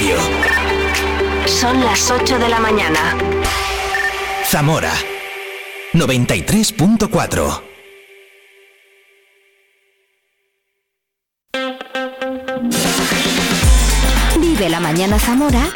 Radio. 0.00 0.16
Son 1.46 1.84
las 1.84 2.10
8 2.10 2.38
de 2.38 2.48
la 2.48 2.58
mañana. 2.58 3.18
Zamora 4.44 4.92
93.4. 5.92 7.62
Vive 14.40 14.68
la 14.70 14.80
mañana 14.80 15.18
Zamora 15.18 15.68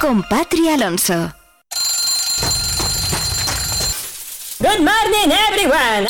con 0.00 0.22
Patri 0.22 0.68
Alonso. 0.70 1.34
Good 4.58 4.78
morning, 4.78 5.34
everyone. 5.50 6.08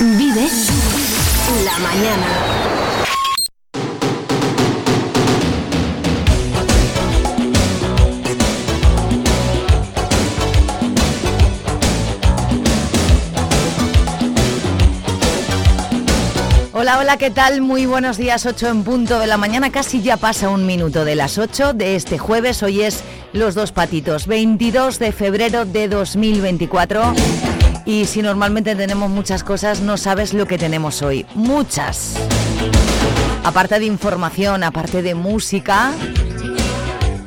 Vive 0.00 0.48
la 1.64 1.78
mañana. 1.78 2.55
Hola, 16.86 17.00
hola, 17.00 17.16
¿qué 17.16 17.32
tal? 17.32 17.62
Muy 17.62 17.84
buenos 17.84 18.16
días, 18.16 18.46
8 18.46 18.68
en 18.68 18.84
punto 18.84 19.18
de 19.18 19.26
la 19.26 19.36
mañana, 19.36 19.72
casi 19.72 20.02
ya 20.02 20.16
pasa 20.16 20.50
un 20.50 20.66
minuto 20.66 21.04
de 21.04 21.16
las 21.16 21.36
8 21.36 21.72
de 21.72 21.96
este 21.96 22.16
jueves, 22.16 22.62
hoy 22.62 22.82
es 22.82 23.02
Los 23.32 23.56
Dos 23.56 23.72
Patitos, 23.72 24.28
22 24.28 25.00
de 25.00 25.10
febrero 25.10 25.64
de 25.64 25.88
2024. 25.88 27.12
Y 27.86 28.04
si 28.04 28.22
normalmente 28.22 28.76
tenemos 28.76 29.10
muchas 29.10 29.42
cosas, 29.42 29.80
no 29.80 29.96
sabes 29.96 30.32
lo 30.32 30.46
que 30.46 30.58
tenemos 30.58 31.02
hoy, 31.02 31.26
muchas. 31.34 32.14
Aparte 33.42 33.80
de 33.80 33.86
información, 33.86 34.62
aparte 34.62 35.02
de 35.02 35.16
música, 35.16 35.92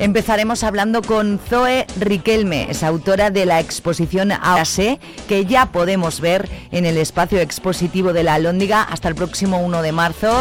Empezaremos 0.00 0.64
hablando 0.64 1.02
con 1.02 1.38
Zoe 1.38 1.86
Riquelme, 1.98 2.70
es 2.70 2.82
autora 2.82 3.28
de 3.30 3.44
la 3.44 3.60
exposición 3.60 4.32
sé, 4.64 4.98
que 5.28 5.44
ya 5.44 5.66
podemos 5.66 6.22
ver 6.22 6.48
en 6.72 6.86
el 6.86 6.96
espacio 6.96 7.38
expositivo 7.38 8.14
de 8.14 8.22
la 8.22 8.32
Alhóndiga 8.32 8.82
hasta 8.82 9.08
el 9.08 9.14
próximo 9.14 9.58
1 9.58 9.82
de 9.82 9.92
marzo. 9.92 10.32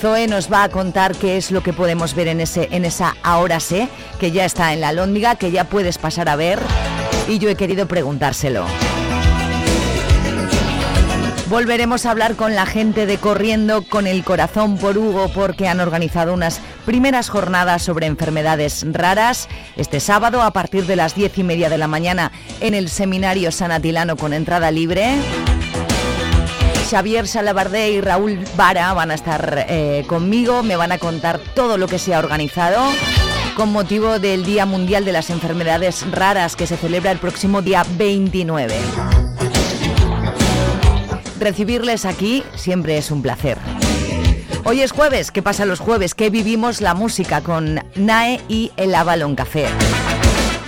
Zoe 0.00 0.26
nos 0.26 0.52
va 0.52 0.64
a 0.64 0.68
contar 0.70 1.14
qué 1.14 1.36
es 1.36 1.52
lo 1.52 1.62
que 1.62 1.72
podemos 1.72 2.16
ver 2.16 2.26
en, 2.26 2.40
ese, 2.40 2.68
en 2.72 2.84
esa 2.84 3.14
Ahora 3.22 3.60
sé, 3.60 3.88
que 4.18 4.32
ya 4.32 4.44
está 4.44 4.72
en 4.72 4.80
la 4.80 4.88
Alhóndiga, 4.88 5.36
que 5.36 5.52
ya 5.52 5.62
puedes 5.62 5.96
pasar 5.96 6.28
a 6.28 6.34
ver, 6.34 6.58
y 7.28 7.38
yo 7.38 7.48
he 7.48 7.54
querido 7.54 7.86
preguntárselo. 7.86 8.66
Volveremos 11.48 12.04
a 12.04 12.10
hablar 12.10 12.34
con 12.34 12.56
la 12.56 12.66
gente 12.66 13.06
de 13.06 13.18
Corriendo 13.18 13.82
con 13.82 14.08
el 14.08 14.24
Corazón 14.24 14.78
por 14.78 14.98
Hugo 14.98 15.30
porque 15.32 15.68
han 15.68 15.78
organizado 15.78 16.34
unas 16.34 16.60
primeras 16.84 17.28
jornadas 17.28 17.82
sobre 17.82 18.06
enfermedades 18.06 18.84
raras 18.90 19.48
este 19.76 20.00
sábado 20.00 20.42
a 20.42 20.50
partir 20.50 20.86
de 20.86 20.96
las 20.96 21.14
diez 21.14 21.38
y 21.38 21.44
media 21.44 21.70
de 21.70 21.78
la 21.78 21.86
mañana 21.86 22.32
en 22.60 22.74
el 22.74 22.88
Seminario 22.88 23.52
San 23.52 23.70
Atilano 23.70 24.16
con 24.16 24.32
entrada 24.32 24.72
libre. 24.72 25.14
Xavier 26.90 27.28
Salabardé 27.28 27.90
y 27.92 28.00
Raúl 28.00 28.40
Vara 28.56 28.92
van 28.92 29.12
a 29.12 29.14
estar 29.14 29.66
eh, 29.68 30.04
conmigo, 30.08 30.64
me 30.64 30.74
van 30.74 30.90
a 30.90 30.98
contar 30.98 31.38
todo 31.54 31.78
lo 31.78 31.86
que 31.86 32.00
se 32.00 32.12
ha 32.12 32.18
organizado 32.18 32.82
con 33.54 33.70
motivo 33.70 34.18
del 34.18 34.44
Día 34.44 34.66
Mundial 34.66 35.04
de 35.04 35.12
las 35.12 35.30
Enfermedades 35.30 36.04
Raras 36.10 36.56
que 36.56 36.66
se 36.66 36.76
celebra 36.76 37.12
el 37.12 37.18
próximo 37.18 37.62
día 37.62 37.86
29. 37.96 38.74
Recibirles 41.38 42.04
aquí 42.04 42.42
siempre 42.54 42.96
es 42.96 43.10
un 43.10 43.22
placer. 43.22 43.58
Hoy 44.64 44.80
es 44.82 44.92
jueves, 44.92 45.30
¿qué 45.30 45.42
pasa 45.42 45.64
los 45.64 45.80
jueves? 45.80 46.14
Que 46.14 46.30
vivimos 46.30 46.80
la 46.80 46.94
música 46.94 47.40
con 47.40 47.80
Nae 47.94 48.40
y 48.48 48.72
el 48.76 48.94
Avalon 48.94 49.36
Café. 49.36 49.66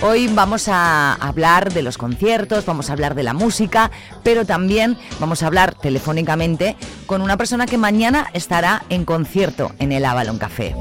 Hoy 0.01 0.27
vamos 0.27 0.69
a 0.69 1.13
hablar 1.15 1.73
de 1.73 1.81
los 1.81 1.97
conciertos, 1.97 2.65
vamos 2.65 2.89
a 2.89 2.93
hablar 2.93 3.15
de 3.15 3.23
la 3.23 3.33
música, 3.33 3.91
pero 4.23 4.45
también 4.45 4.97
vamos 5.19 5.43
a 5.43 5.47
hablar 5.47 5.75
telefónicamente 5.75 6.77
con 7.05 7.21
una 7.21 7.35
persona 7.35 7.65
que 7.65 7.77
mañana 7.77 8.27
estará 8.33 8.83
en 8.89 9.03
concierto 9.03 9.73
en 9.79 9.91
el 9.91 10.05
Avalon 10.05 10.37
Café. 10.37 10.73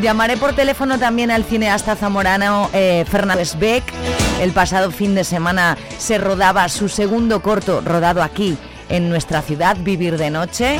Llamaré 0.00 0.38
por 0.38 0.54
teléfono 0.54 0.98
también 0.98 1.30
al 1.30 1.44
cineasta 1.44 1.94
zamorano 1.94 2.70
eh, 2.72 3.04
Fernández 3.06 3.56
Beck. 3.58 3.84
El 4.40 4.52
pasado 4.52 4.90
fin 4.90 5.14
de 5.14 5.24
semana 5.24 5.76
se 5.98 6.16
rodaba 6.16 6.66
su 6.70 6.88
segundo 6.88 7.42
corto 7.42 7.82
rodado 7.82 8.22
aquí 8.22 8.56
en 8.88 9.10
nuestra 9.10 9.42
ciudad, 9.42 9.76
Vivir 9.78 10.16
de 10.16 10.30
Noche. 10.30 10.78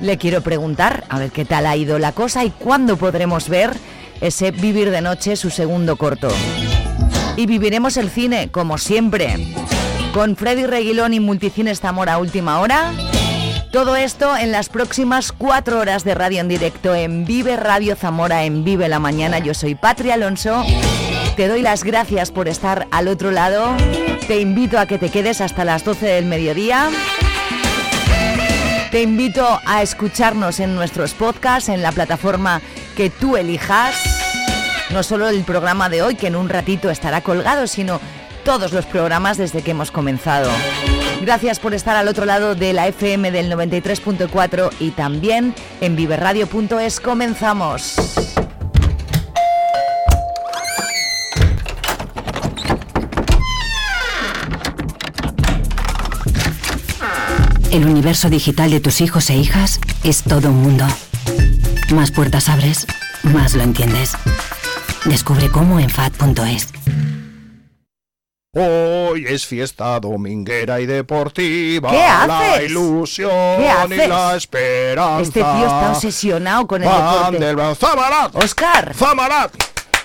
Le 0.00 0.18
quiero 0.18 0.40
preguntar 0.40 1.04
a 1.08 1.20
ver 1.20 1.30
qué 1.30 1.44
tal 1.44 1.66
ha 1.66 1.76
ido 1.76 2.00
la 2.00 2.10
cosa 2.10 2.44
y 2.44 2.50
cuándo 2.50 2.96
podremos 2.96 3.48
ver 3.48 3.76
ese 4.20 4.50
Vivir 4.50 4.90
de 4.90 5.02
Noche, 5.02 5.36
su 5.36 5.50
segundo 5.50 5.94
corto. 5.94 6.28
Y 7.36 7.46
viviremos 7.46 7.96
el 7.96 8.10
cine, 8.10 8.50
como 8.50 8.76
siempre, 8.76 9.54
con 10.12 10.34
Freddy 10.34 10.66
Reguilón 10.66 11.14
y 11.14 11.20
Multicines 11.20 11.80
Zamora 11.80 12.18
Última 12.18 12.58
Hora 12.58 12.92
todo 13.72 13.96
esto 13.96 14.36
en 14.36 14.52
las 14.52 14.68
próximas 14.68 15.32
cuatro 15.32 15.80
horas 15.80 16.04
de 16.04 16.14
radio 16.14 16.42
en 16.42 16.48
directo 16.48 16.94
en 16.94 17.24
Vive 17.24 17.56
Radio 17.56 17.96
Zamora, 17.96 18.44
en 18.44 18.64
Vive 18.64 18.86
la 18.86 18.98
Mañana. 18.98 19.38
Yo 19.38 19.54
soy 19.54 19.74
Patria 19.74 20.14
Alonso. 20.14 20.62
Te 21.36 21.48
doy 21.48 21.62
las 21.62 21.82
gracias 21.82 22.30
por 22.30 22.48
estar 22.48 22.86
al 22.90 23.08
otro 23.08 23.30
lado. 23.30 23.74
Te 24.28 24.40
invito 24.40 24.78
a 24.78 24.84
que 24.84 24.98
te 24.98 25.08
quedes 25.08 25.40
hasta 25.40 25.64
las 25.64 25.84
12 25.84 26.04
del 26.04 26.26
mediodía. 26.26 26.90
Te 28.90 29.00
invito 29.00 29.58
a 29.64 29.80
escucharnos 29.80 30.60
en 30.60 30.74
nuestros 30.74 31.14
podcasts, 31.14 31.70
en 31.70 31.80
la 31.80 31.92
plataforma 31.92 32.60
que 32.94 33.08
tú 33.08 33.38
elijas. 33.38 33.96
No 34.90 35.02
solo 35.02 35.30
el 35.30 35.44
programa 35.44 35.88
de 35.88 36.02
hoy, 36.02 36.14
que 36.14 36.26
en 36.26 36.36
un 36.36 36.50
ratito 36.50 36.90
estará 36.90 37.22
colgado, 37.22 37.66
sino 37.66 38.00
todos 38.44 38.72
los 38.72 38.86
programas 38.86 39.38
desde 39.38 39.62
que 39.62 39.72
hemos 39.72 39.90
comenzado. 39.90 40.50
Gracias 41.22 41.60
por 41.60 41.74
estar 41.74 41.96
al 41.96 42.08
otro 42.08 42.24
lado 42.24 42.54
de 42.54 42.72
la 42.72 42.88
FM 42.88 43.30
del 43.30 43.50
93.4 43.50 44.70
y 44.80 44.90
también 44.90 45.54
en 45.80 45.96
viverradio.es. 45.96 47.00
Comenzamos. 47.00 47.96
El 57.70 57.86
universo 57.86 58.28
digital 58.28 58.70
de 58.70 58.80
tus 58.80 59.00
hijos 59.00 59.30
e 59.30 59.36
hijas 59.36 59.80
es 60.04 60.22
todo 60.22 60.50
un 60.50 60.62
mundo. 60.62 60.86
Más 61.94 62.10
puertas 62.10 62.50
abres, 62.50 62.86
más 63.22 63.54
lo 63.54 63.62
entiendes. 63.62 64.12
Descubre 65.06 65.48
cómo 65.48 65.80
en 65.80 65.88
FAD.es. 65.88 66.68
Hoy 68.54 69.24
es 69.26 69.46
fiesta 69.46 69.98
dominguera 69.98 70.78
y 70.78 70.84
deportiva. 70.84 71.90
¿Qué 71.90 71.96
La 71.96 72.22
haces? 72.50 72.68
ilusión 72.68 73.30
¿Qué 73.56 73.62
y 73.64 73.66
haces? 73.66 74.08
la 74.10 74.36
esperanza. 74.36 75.22
Este 75.22 75.40
tío 75.40 75.64
está 75.66 75.92
obsesionado 75.92 76.66
con 76.66 76.82
el 76.82 76.88
Van 76.90 77.32
deporte. 77.32 77.46
del 77.46 77.76
Zamarat. 77.76 78.36
Oscar. 78.36 78.94
Zamarat. 78.94 79.52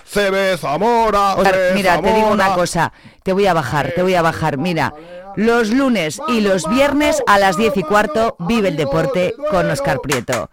CB 0.09 0.57
Zamora. 0.59 1.35
Oscar, 1.35 1.55
mira, 1.73 2.01
te 2.01 2.13
digo 2.13 2.29
una 2.29 2.53
cosa. 2.53 2.93
Te 3.21 3.33
voy 3.33 3.47
a 3.47 3.53
bajar, 3.53 3.91
te 3.93 4.01
voy 4.01 4.15
a 4.15 4.21
bajar. 4.21 4.57
Mira, 4.57 4.93
los 5.35 5.69
lunes 5.71 6.21
y 6.29 6.39
los 6.39 6.69
viernes 6.69 7.21
a 7.27 7.39
las 7.39 7.57
10 7.57 7.75
y 7.75 7.83
cuarto 7.83 8.37
vive 8.39 8.69
el 8.69 8.77
deporte 8.77 9.35
con 9.51 9.69
Oscar 9.69 9.99
Prieto. 9.99 10.49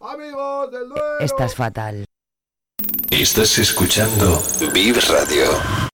Amigos 0.00 0.70
del 0.72 0.88
Duero. 0.88 1.18
Estás 1.20 1.54
fatal. 1.54 2.06
Estás 3.10 3.58
escuchando 3.58 4.42
Vive 4.72 5.00
Radio. 5.02 5.91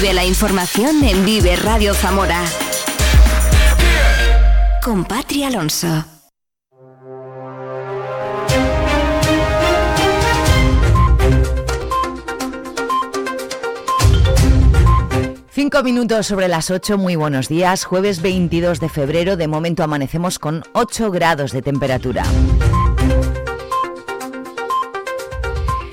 Vive 0.00 0.14
la 0.14 0.24
información 0.24 1.04
en 1.04 1.26
Vive 1.26 1.56
Radio 1.56 1.92
Zamora. 1.92 2.42
Con 4.82 5.04
Patria 5.04 5.48
Alonso. 5.48 6.06
Cinco 15.50 15.82
minutos 15.82 16.26
sobre 16.26 16.48
las 16.48 16.70
8, 16.70 16.96
muy 16.96 17.16
buenos 17.16 17.48
días. 17.50 17.84
Jueves 17.84 18.22
22 18.22 18.80
de 18.80 18.88
febrero, 18.88 19.36
de 19.36 19.48
momento 19.48 19.82
amanecemos 19.82 20.38
con 20.38 20.62
8 20.72 21.10
grados 21.10 21.52
de 21.52 21.60
temperatura. 21.60 22.24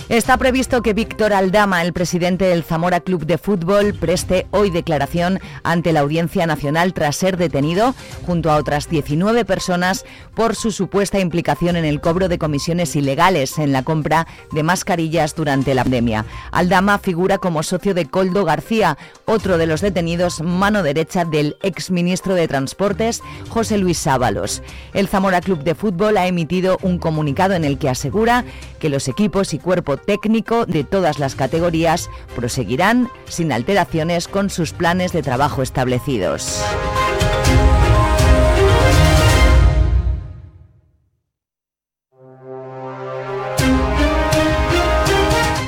Está 0.09 0.37
previsto 0.37 0.81
que 0.81 0.93
Víctor 0.93 1.33
Aldama, 1.33 1.81
el 1.81 1.91
presidente 1.91 2.45
del 2.45 2.63
Zamora 2.63 3.01
Club 3.01 3.25
de 3.25 3.37
Fútbol, 3.37 3.93
preste 3.93 4.47
hoy 4.51 4.69
declaración 4.69 5.41
ante 5.63 5.91
la 5.91 5.99
Audiencia 5.99 6.47
Nacional 6.47 6.93
tras 6.93 7.17
ser 7.17 7.35
detenido 7.35 7.93
junto 8.25 8.49
a 8.49 8.55
otras 8.55 8.89
19 8.89 9.43
personas 9.43 10.05
por 10.33 10.55
su 10.55 10.71
supuesta 10.71 11.19
implicación 11.19 11.75
en 11.75 11.83
el 11.83 11.99
cobro 11.99 12.29
de 12.29 12.37
comisiones 12.37 12.95
ilegales 12.95 13.57
en 13.57 13.73
la 13.73 13.83
compra 13.83 14.27
de 14.53 14.63
mascarillas 14.63 15.35
durante 15.35 15.75
la 15.75 15.83
pandemia. 15.83 16.25
Aldama 16.51 16.99
figura 16.99 17.37
como 17.37 17.61
socio 17.61 17.93
de 17.93 18.05
Coldo 18.05 18.45
García, 18.45 18.97
otro 19.25 19.57
de 19.57 19.67
los 19.67 19.81
detenidos, 19.81 20.39
mano 20.39 20.83
derecha 20.83 21.25
del 21.25 21.57
exministro 21.63 22.33
de 22.33 22.47
Transportes, 22.47 23.21
José 23.49 23.77
Luis 23.77 23.97
Sábalos. 23.97 24.63
El 24.93 25.09
Zamora 25.09 25.41
Club 25.41 25.65
de 25.65 25.75
Fútbol 25.75 26.15
ha 26.15 26.27
emitido 26.27 26.77
un 26.81 26.97
comunicado 26.97 27.55
en 27.55 27.65
el 27.65 27.77
que 27.77 27.89
asegura 27.89 28.45
que 28.79 28.87
los 28.87 29.09
equipos 29.09 29.53
y 29.53 29.59
técnico 29.97 30.65
de 30.65 30.83
todas 30.83 31.19
las 31.19 31.35
categorías 31.35 32.09
proseguirán 32.35 33.09
sin 33.25 33.51
alteraciones 33.51 34.27
con 34.27 34.49
sus 34.49 34.73
planes 34.73 35.11
de 35.11 35.21
trabajo 35.21 35.61
establecidos. 35.61 36.61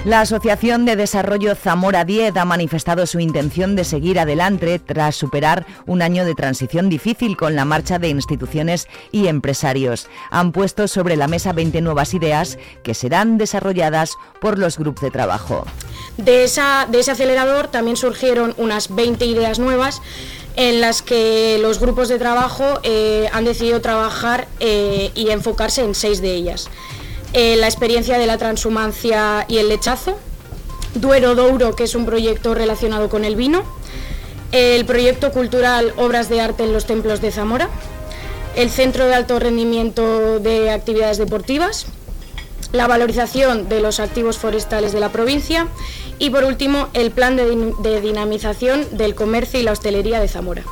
La 0.09 0.21
Asociación 0.21 0.85
de 0.85 0.95
Desarrollo 0.95 1.53
Zamora 1.53 2.03
10 2.03 2.35
ha 2.35 2.43
manifestado 2.43 3.05
su 3.05 3.19
intención 3.19 3.75
de 3.75 3.83
seguir 3.83 4.17
adelante 4.17 4.79
tras 4.79 5.15
superar 5.15 5.67
un 5.85 6.01
año 6.01 6.25
de 6.25 6.33
transición 6.33 6.89
difícil 6.89 7.37
con 7.37 7.55
la 7.55 7.63
marcha 7.63 7.99
de 7.99 8.09
instituciones 8.09 8.87
y 9.11 9.27
empresarios. 9.27 10.07
Han 10.31 10.51
puesto 10.51 10.87
sobre 10.87 11.15
la 11.15 11.27
mesa 11.27 11.53
20 11.53 11.81
nuevas 11.81 12.15
ideas 12.15 12.57
que 12.81 12.95
serán 12.95 13.37
desarrolladas 13.37 14.15
por 14.41 14.57
los 14.57 14.79
grupos 14.79 15.03
de 15.03 15.11
trabajo. 15.11 15.63
De, 16.17 16.43
esa, 16.43 16.87
de 16.89 17.01
ese 17.01 17.11
acelerador 17.11 17.67
también 17.67 17.95
surgieron 17.95 18.55
unas 18.57 18.95
20 18.95 19.23
ideas 19.27 19.59
nuevas 19.59 20.01
en 20.55 20.81
las 20.81 21.03
que 21.03 21.59
los 21.61 21.79
grupos 21.79 22.09
de 22.09 22.17
trabajo 22.17 22.79
eh, 22.81 23.29
han 23.31 23.45
decidido 23.45 23.79
trabajar 23.79 24.47
eh, 24.59 25.11
y 25.13 25.29
enfocarse 25.29 25.83
en 25.83 25.93
seis 25.93 26.19
de 26.19 26.33
ellas. 26.33 26.67
Eh, 27.33 27.57
la 27.57 27.67
experiencia 27.67 28.17
de 28.17 28.25
la 28.25 28.37
transhumancia 28.37 29.45
y 29.47 29.57
el 29.57 29.69
lechazo, 29.69 30.17
Duero 30.95 31.35
Douro, 31.35 31.75
que 31.75 31.83
es 31.83 31.93
un 31.93 32.05
proyecto 32.05 32.55
relacionado 32.55 33.09
con 33.09 33.23
el 33.23 33.35
vino, 33.35 33.63
el 34.51 34.83
proyecto 34.85 35.31
cultural 35.31 35.93
Obras 35.97 36.27
de 36.29 36.41
Arte 36.41 36.63
en 36.63 36.73
los 36.73 36.85
Templos 36.85 37.21
de 37.21 37.31
Zamora, 37.31 37.69
el 38.55 38.71
Centro 38.71 39.05
de 39.05 39.13
Alto 39.13 39.37
Rendimiento 39.39 40.39
de 40.39 40.71
Actividades 40.71 41.19
Deportivas, 41.19 41.85
la 42.71 42.87
valorización 42.87 43.69
de 43.69 43.79
los 43.79 43.99
activos 43.99 44.37
forestales 44.37 44.91
de 44.91 44.99
la 44.99 45.09
provincia. 45.11 45.67
Y 46.17 46.31
por 46.31 46.43
último 46.43 46.89
el 46.93 47.11
plan 47.11 47.37
de 47.37 48.01
dinamización 48.01 48.97
del 48.97 49.15
comercio 49.15 49.59
y 49.59 49.63
la 49.63 49.71
hostelería 49.71 50.19
de 50.19 50.27
Zamora. 50.27 50.63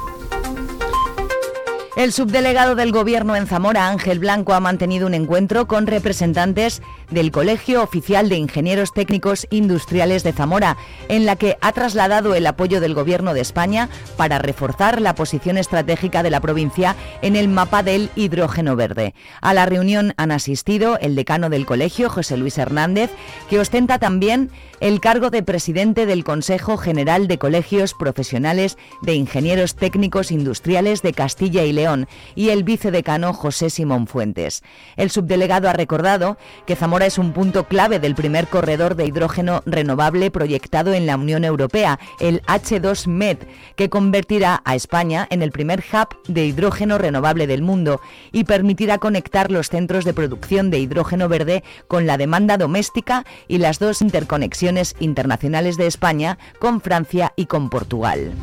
El 1.97 2.13
subdelegado 2.13 2.75
del 2.75 2.91
Gobierno 2.91 3.35
en 3.35 3.47
Zamora, 3.47 3.87
Ángel 3.87 4.19
Blanco, 4.19 4.53
ha 4.53 4.59
mantenido 4.59 5.07
un 5.07 5.15
encuentro 5.15 5.67
con 5.67 5.87
representantes 5.87 6.83
del 7.09 7.31
Colegio 7.31 7.81
Oficial 7.81 8.29
de 8.29 8.37
Ingenieros 8.37 8.93
Técnicos 8.93 9.47
Industriales 9.49 10.23
de 10.23 10.33
Zamora, 10.33 10.77
en 11.07 11.25
la 11.25 11.35
que 11.35 11.57
ha 11.61 11.71
trasladado 11.71 12.35
el 12.35 12.45
apoyo 12.47 12.81
del 12.81 12.93
Gobierno 12.93 13.33
de 13.33 13.41
España 13.41 13.89
para 14.17 14.39
reforzar 14.39 15.01
la 15.01 15.15
posición 15.15 15.57
estratégica 15.57 16.23
de 16.23 16.29
la 16.29 16.41
provincia 16.41 16.95
en 17.21 17.35
el 17.35 17.47
mapa 17.47 17.83
del 17.83 18.09
hidrógeno 18.15 18.75
verde. 18.75 19.13
A 19.41 19.53
la 19.53 19.65
reunión 19.65 20.13
han 20.17 20.31
asistido 20.31 20.97
el 20.99 21.15
decano 21.15 21.49
del 21.49 21.65
colegio, 21.65 22.09
José 22.09 22.37
Luis 22.37 22.57
Hernández, 22.57 23.11
que 23.49 23.59
ostenta 23.59 23.99
también 23.99 24.51
el 24.79 24.99
cargo 24.99 25.29
de 25.29 25.43
presidente 25.43 26.05
del 26.05 26.23
Consejo 26.23 26.77
General 26.77 27.27
de 27.27 27.37
Colegios 27.37 27.93
Profesionales 27.93 28.77
de 29.01 29.15
Ingenieros 29.15 29.75
Técnicos 29.75 30.31
Industriales 30.31 31.01
de 31.01 31.13
Castilla 31.13 31.63
y 31.63 31.73
León, 31.73 32.07
y 32.35 32.49
el 32.49 32.63
vicedecano 32.63 33.33
José 33.33 33.69
Simón 33.69 34.07
Fuentes. 34.07 34.63
El 34.95 35.09
subdelegado 35.09 35.69
ha 35.69 35.73
recordado 35.73 36.37
que 36.65 36.75
Zamora 36.75 36.96
es 37.05 37.17
un 37.17 37.33
punto 37.33 37.65
clave 37.65 37.99
del 37.99 38.15
primer 38.15 38.47
corredor 38.47 38.95
de 38.95 39.05
hidrógeno 39.05 39.61
renovable 39.65 40.31
proyectado 40.31 40.93
en 40.93 41.05
la 41.05 41.17
Unión 41.17 41.43
Europea, 41.43 41.99
el 42.19 42.41
H2MED, 42.43 43.37
que 43.75 43.89
convertirá 43.89 44.61
a 44.65 44.75
España 44.75 45.27
en 45.29 45.41
el 45.41 45.51
primer 45.51 45.83
hub 45.91 46.17
de 46.27 46.45
hidrógeno 46.45 46.97
renovable 46.97 47.45
del 47.45 47.61
mundo 47.61 48.01
y 48.31 48.45
permitirá 48.45 48.97
conectar 48.97 49.51
los 49.51 49.69
centros 49.69 50.05
de 50.05 50.13
producción 50.13 50.71
de 50.71 50.79
hidrógeno 50.79 51.29
verde 51.29 51.63
con 51.87 52.07
la 52.07 52.17
demanda 52.17 52.57
doméstica 52.57 53.25
y 53.47 53.57
las 53.57 53.79
dos 53.79 54.01
interconexiones 54.01 54.95
internacionales 54.99 55.77
de 55.77 55.87
España 55.87 56.37
con 56.59 56.81
Francia 56.81 57.33
y 57.35 57.45
con 57.45 57.69
Portugal. 57.69 58.33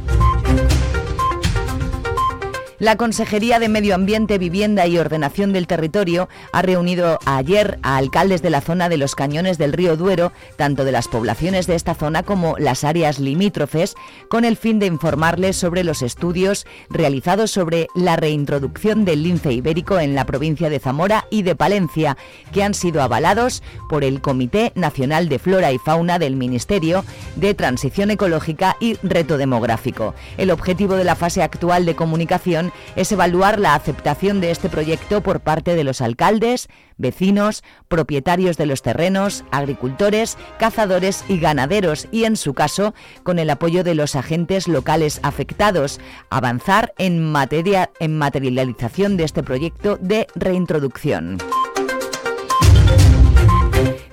La 2.84 2.96
Consejería 2.96 3.60
de 3.60 3.70
Medio 3.70 3.94
Ambiente, 3.94 4.36
Vivienda 4.36 4.86
y 4.86 4.98
Ordenación 4.98 5.54
del 5.54 5.66
Territorio 5.66 6.28
ha 6.52 6.60
reunido 6.60 7.19
ayer 7.25 7.78
a 7.82 7.96
alcaldes 7.96 8.42
de 8.42 8.50
la 8.50 8.60
zona 8.60 8.90
de 8.90 8.98
los 8.98 9.14
cañones 9.14 9.56
del 9.56 9.72
río 9.72 9.96
Duero, 9.96 10.32
tanto 10.58 10.84
de 10.84 10.92
las 10.92 11.08
poblaciones 11.08 11.66
de 11.66 11.76
esta 11.76 11.94
zona 11.94 12.25
como 12.25 12.58
las 12.58 12.84
áreas 12.84 13.19
limítrofes, 13.19 13.94
con 14.28 14.44
el 14.44 14.58
fin 14.58 14.81
de 14.81 14.84
informarles 14.84 15.56
sobre 15.56 15.82
los 15.82 16.02
estudios 16.02 16.66
realizados 16.90 17.50
sobre 17.50 17.86
la 17.94 18.16
reintroducción 18.16 19.06
del 19.06 19.22
lince 19.22 19.50
ibérico 19.50 19.98
en 19.98 20.14
la 20.14 20.26
provincia 20.26 20.69
de 20.69 20.78
Zamora 20.78 21.25
y 21.31 21.40
de 21.40 21.56
Palencia, 21.56 22.19
que 22.52 22.64
han 22.64 22.75
sido 22.75 23.00
avalados 23.00 23.62
por 23.88 24.04
el 24.04 24.20
Comité 24.20 24.72
Nacional 24.75 25.31
de 25.31 25.38
Flora 25.38 25.72
y 25.72 25.78
Fauna 25.78 26.19
del 26.19 26.36
Ministerio 26.36 27.02
de 27.36 27.54
Transición 27.54 28.10
Ecológica 28.10 28.76
y 28.78 28.98
Reto 29.02 29.38
Demográfico. 29.38 30.14
El 30.36 30.50
objetivo 30.50 30.96
de 30.96 31.04
la 31.04 31.16
fase 31.16 31.42
actual 31.42 31.86
de 31.86 31.96
comunicación 31.96 32.73
es 32.96 33.10
evaluar 33.12 33.58
la 33.58 33.74
aceptación 33.74 34.40
de 34.40 34.50
este 34.50 34.68
proyecto 34.68 35.22
por 35.22 35.40
parte 35.40 35.74
de 35.74 35.84
los 35.84 36.00
alcaldes, 36.00 36.68
vecinos, 36.96 37.62
propietarios 37.88 38.56
de 38.56 38.66
los 38.66 38.82
terrenos, 38.82 39.44
agricultores, 39.50 40.38
cazadores 40.58 41.24
y 41.28 41.38
ganaderos 41.38 42.08
y, 42.10 42.24
en 42.24 42.36
su 42.36 42.54
caso, 42.54 42.94
con 43.22 43.38
el 43.38 43.50
apoyo 43.50 43.84
de 43.84 43.94
los 43.94 44.16
agentes 44.16 44.68
locales 44.68 45.20
afectados, 45.22 46.00
avanzar 46.30 46.94
en, 46.98 47.22
materia, 47.32 47.90
en 48.00 48.16
materialización 48.18 49.16
de 49.16 49.24
este 49.24 49.42
proyecto 49.42 49.98
de 50.00 50.26
reintroducción. 50.34 51.38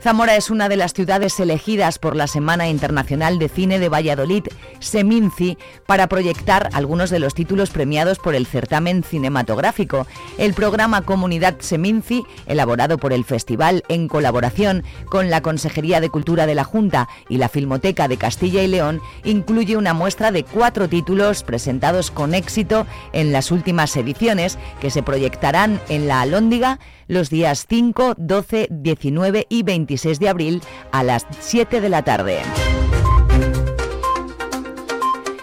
Zamora 0.01 0.36
es 0.36 0.50
una 0.50 0.68
de 0.68 0.77
las 0.77 0.94
ciudades 0.94 1.39
elegidas 1.39 2.00
por 2.00 2.15
la 2.15 2.25
Semana 2.25 2.68
Internacional 2.68 3.38
de 3.38 3.50
Cine 3.50 3.77
de 3.77 3.88
Valladolid, 3.88 4.45
Seminci, 4.80 5.59
para 5.86 6.07
proyectar 6.07 6.71
algunos 6.74 7.12
de 7.12 7.19
los 7.19 7.36
títulos 7.36 7.69
premiados 7.69 8.18
por 8.18 8.33
el 8.33 8.48
certamen 8.48 9.03
cinematográfico. 9.03 10.07
El 10.39 10.56
programa 10.56 11.03
Comunidad 11.03 11.57
Seminci, 11.59 12.24
elaborado 12.48 12.98
por 12.98 13.13
el 13.13 13.25
festival 13.25 13.83
en 13.89 14.07
colaboración 14.07 14.83
con 15.06 15.30
la 15.30 15.42
Consejería 15.42 16.01
de 16.01 16.09
Cultura 16.09 16.47
de 16.47 16.56
la 16.56 16.63
Junta 16.63 17.07
y 17.30 17.38
la 17.38 17.47
Filmoteca 17.47 18.07
de 18.07 18.18
Castilla 18.18 18.63
y 18.63 18.68
León, 18.68 19.01
incluye 19.24 19.77
una 19.77 19.94
muestra 19.94 20.31
de 20.31 20.44
cuatro 20.44 20.89
títulos 20.89 21.44
presentados 21.44 22.09
con 22.09 22.33
éxito 22.33 22.87
en 23.14 23.31
las 23.31 23.52
últimas 23.52 23.95
ediciones 23.95 24.57
que 24.80 24.90
se 24.90 25.04
proyectarán 25.04 25.80
en 25.90 26.07
la 26.07 26.21
Alhóndiga 26.21 26.80
los 27.11 27.30
días 27.30 27.65
5, 27.69 28.15
12, 28.18 28.68
19 28.71 29.45
y 29.49 29.63
26 29.63 30.19
de 30.19 30.30
abril 30.30 30.61
a 30.94 31.03
las 31.03 31.27
7 31.41 31.81
de 31.81 31.89
la 31.89 32.03
tarde. 32.03 32.39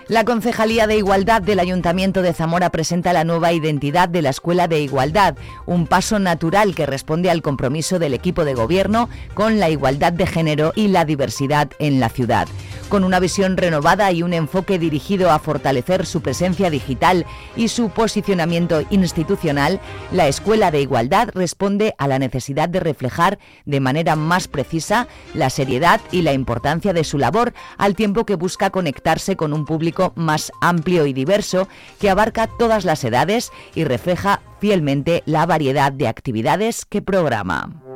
La 0.08 0.24
Concejalía 0.24 0.86
de 0.86 0.96
Igualdad 0.96 1.42
del 1.42 1.60
Ayuntamiento 1.60 2.22
de 2.22 2.32
Zamora 2.32 2.70
presenta 2.70 3.12
la 3.12 3.24
nueva 3.24 3.52
identidad 3.52 4.08
de 4.08 4.22
la 4.22 4.30
Escuela 4.30 4.66
de 4.66 4.80
Igualdad, 4.80 5.36
un 5.66 5.86
paso 5.86 6.18
natural 6.18 6.74
que 6.74 6.86
responde 6.86 7.28
al 7.28 7.42
compromiso 7.42 7.98
del 7.98 8.14
equipo 8.14 8.46
de 8.46 8.54
gobierno 8.54 9.10
con 9.34 9.60
la 9.60 9.68
igualdad 9.68 10.14
de 10.14 10.26
género 10.26 10.72
y 10.74 10.88
la 10.88 11.04
diversidad 11.04 11.72
en 11.78 12.00
la 12.00 12.08
ciudad. 12.08 12.48
Con 12.88 13.04
una 13.04 13.20
visión 13.20 13.58
renovada 13.58 14.10
y 14.10 14.22
un 14.22 14.32
enfoque 14.32 14.78
dirigido 14.78 15.30
a 15.30 15.38
fortalecer 15.38 16.06
su 16.06 16.22
presencia 16.22 16.70
digital 16.70 17.26
y 17.54 17.68
su 17.68 17.90
posicionamiento 17.90 18.80
institucional, 18.88 19.78
la 20.10 20.26
Escuela 20.26 20.70
de 20.70 20.80
Igualdad 20.80 21.28
responde 21.34 21.94
a 21.98 22.08
la 22.08 22.18
necesidad 22.18 22.70
de 22.70 22.80
reflejar 22.80 23.38
de 23.66 23.80
manera 23.80 24.16
más 24.16 24.48
precisa 24.48 25.06
la 25.34 25.50
seriedad 25.50 26.00
y 26.12 26.22
la 26.22 26.32
importancia 26.32 26.94
de 26.94 27.04
su 27.04 27.18
labor, 27.18 27.52
al 27.76 27.94
tiempo 27.94 28.24
que 28.24 28.36
busca 28.36 28.70
conectarse 28.70 29.36
con 29.36 29.52
un 29.52 29.66
público 29.66 29.97
más 30.14 30.52
amplio 30.60 31.06
y 31.06 31.12
diverso 31.12 31.68
que 32.00 32.10
abarca 32.10 32.46
todas 32.46 32.84
las 32.84 33.04
edades 33.04 33.52
y 33.74 33.84
refleja 33.84 34.40
fielmente 34.60 35.22
la 35.26 35.46
variedad 35.46 35.92
de 35.92 36.08
actividades 36.08 36.84
que 36.84 37.02
programa. 37.02 37.87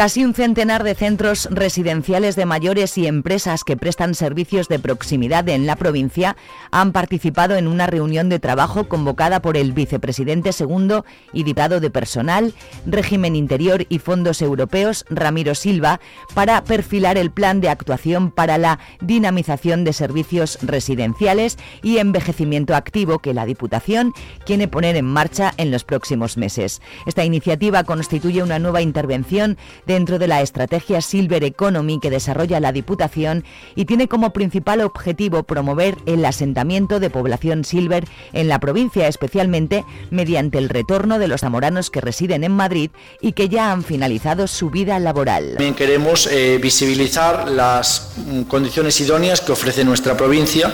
Casi 0.00 0.24
un 0.24 0.32
centenar 0.32 0.82
de 0.82 0.94
centros 0.94 1.46
residenciales 1.50 2.34
de 2.34 2.46
mayores 2.46 2.96
y 2.96 3.06
empresas 3.06 3.64
que 3.64 3.76
prestan 3.76 4.14
servicios 4.14 4.66
de 4.66 4.78
proximidad 4.78 5.46
en 5.50 5.66
la 5.66 5.76
provincia 5.76 6.38
han 6.70 6.92
participado 6.92 7.54
en 7.56 7.68
una 7.68 7.86
reunión 7.86 8.30
de 8.30 8.38
trabajo 8.38 8.88
convocada 8.88 9.42
por 9.42 9.58
el 9.58 9.74
vicepresidente 9.74 10.54
segundo 10.54 11.04
y 11.34 11.42
diputado 11.42 11.80
de 11.80 11.90
personal, 11.90 12.54
régimen 12.86 13.36
interior 13.36 13.84
y 13.90 13.98
fondos 13.98 14.40
europeos, 14.40 15.04
Ramiro 15.10 15.54
Silva, 15.54 16.00
para 16.32 16.64
perfilar 16.64 17.18
el 17.18 17.30
plan 17.30 17.60
de 17.60 17.68
actuación 17.68 18.30
para 18.30 18.56
la 18.56 18.78
dinamización 19.02 19.84
de 19.84 19.92
servicios 19.92 20.60
residenciales 20.62 21.58
y 21.82 21.98
envejecimiento 21.98 22.74
activo 22.74 23.18
que 23.18 23.34
la 23.34 23.44
Diputación 23.44 24.14
quiere 24.46 24.66
poner 24.66 24.96
en 24.96 25.04
marcha 25.04 25.52
en 25.58 25.70
los 25.70 25.84
próximos 25.84 26.38
meses. 26.38 26.80
Esta 27.04 27.22
iniciativa 27.22 27.84
constituye 27.84 28.42
una 28.42 28.58
nueva 28.58 28.80
intervención 28.80 29.58
dentro 29.90 30.20
de 30.20 30.28
la 30.28 30.40
estrategia 30.40 31.00
Silver 31.00 31.42
Economy 31.42 31.98
que 31.98 32.10
desarrolla 32.10 32.60
la 32.60 32.70
Diputación 32.70 33.44
y 33.74 33.86
tiene 33.86 34.06
como 34.06 34.32
principal 34.32 34.82
objetivo 34.82 35.42
promover 35.42 35.96
el 36.06 36.24
asentamiento 36.24 37.00
de 37.00 37.10
población 37.10 37.64
silver 37.64 38.04
en 38.32 38.46
la 38.46 38.60
provincia, 38.60 39.08
especialmente 39.08 39.84
mediante 40.10 40.58
el 40.58 40.68
retorno 40.68 41.18
de 41.18 41.26
los 41.26 41.40
zamoranos 41.40 41.90
que 41.90 42.00
residen 42.00 42.44
en 42.44 42.52
Madrid 42.52 42.90
y 43.20 43.32
que 43.32 43.48
ya 43.48 43.72
han 43.72 43.82
finalizado 43.82 44.46
su 44.46 44.70
vida 44.70 44.96
laboral. 45.00 45.54
También 45.54 45.74
queremos 45.74 46.28
eh, 46.28 46.60
visibilizar 46.62 47.48
las 47.48 48.12
mm, 48.16 48.42
condiciones 48.42 49.00
idóneas 49.00 49.40
que 49.40 49.50
ofrece 49.50 49.84
nuestra 49.84 50.16
provincia, 50.16 50.72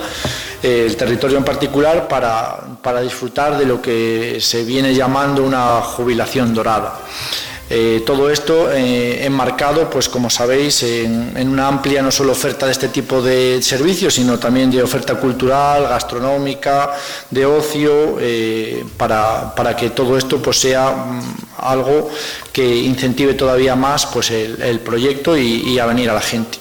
eh, 0.63 0.85
el 0.87 0.95
territorio 0.95 1.39
en 1.39 1.45
particular, 1.45 2.07
para, 2.07 2.79
para 2.83 3.01
disfrutar 3.01 3.57
de 3.57 3.65
lo 3.65 3.81
que 3.81 4.39
se 4.43 4.63
viene 4.65 4.95
llamando 4.95 5.43
una 5.43 5.81
jubilación 5.81 6.53
dorada. 6.53 7.01
Eh, 7.69 8.03
todo 8.07 8.31
esto 8.31 8.71
eh, 8.71 9.25
enmarcado, 9.25 9.91
pues 9.91 10.09
como 10.09 10.31
sabéis, 10.31 10.85
en, 10.85 11.49
una 11.49 11.67
amplia 11.67 12.01
no 12.01 12.13
solo 12.13 12.33
oferta 12.33 12.67
de 12.67 12.73
este 12.73 12.89
tipo 12.89 13.21
de 13.21 13.61
servicios, 13.61 14.15
sino 14.15 14.39
también 14.39 14.71
de 14.71 14.83
oferta 14.83 15.17
cultural, 15.17 15.83
gastronómica, 15.83 16.93
de 17.31 17.45
ocio, 17.45 18.19
eh, 18.21 18.85
para, 18.97 19.77
que 19.77 19.91
todo 19.91 20.17
esto 20.17 20.41
pues, 20.41 20.59
sea 20.61 20.91
mm, 20.91 21.23
algo 21.59 22.09
que 22.53 22.65
incentive 22.65 23.35
todavía 23.35 23.75
más 23.75 24.07
pues, 24.07 24.31
el, 24.31 24.81
proyecto 24.81 25.37
y 25.37 25.79
a 25.79 25.87
venir 25.87 26.09
a 26.11 26.15
la 26.15 26.21
gente. 26.21 26.59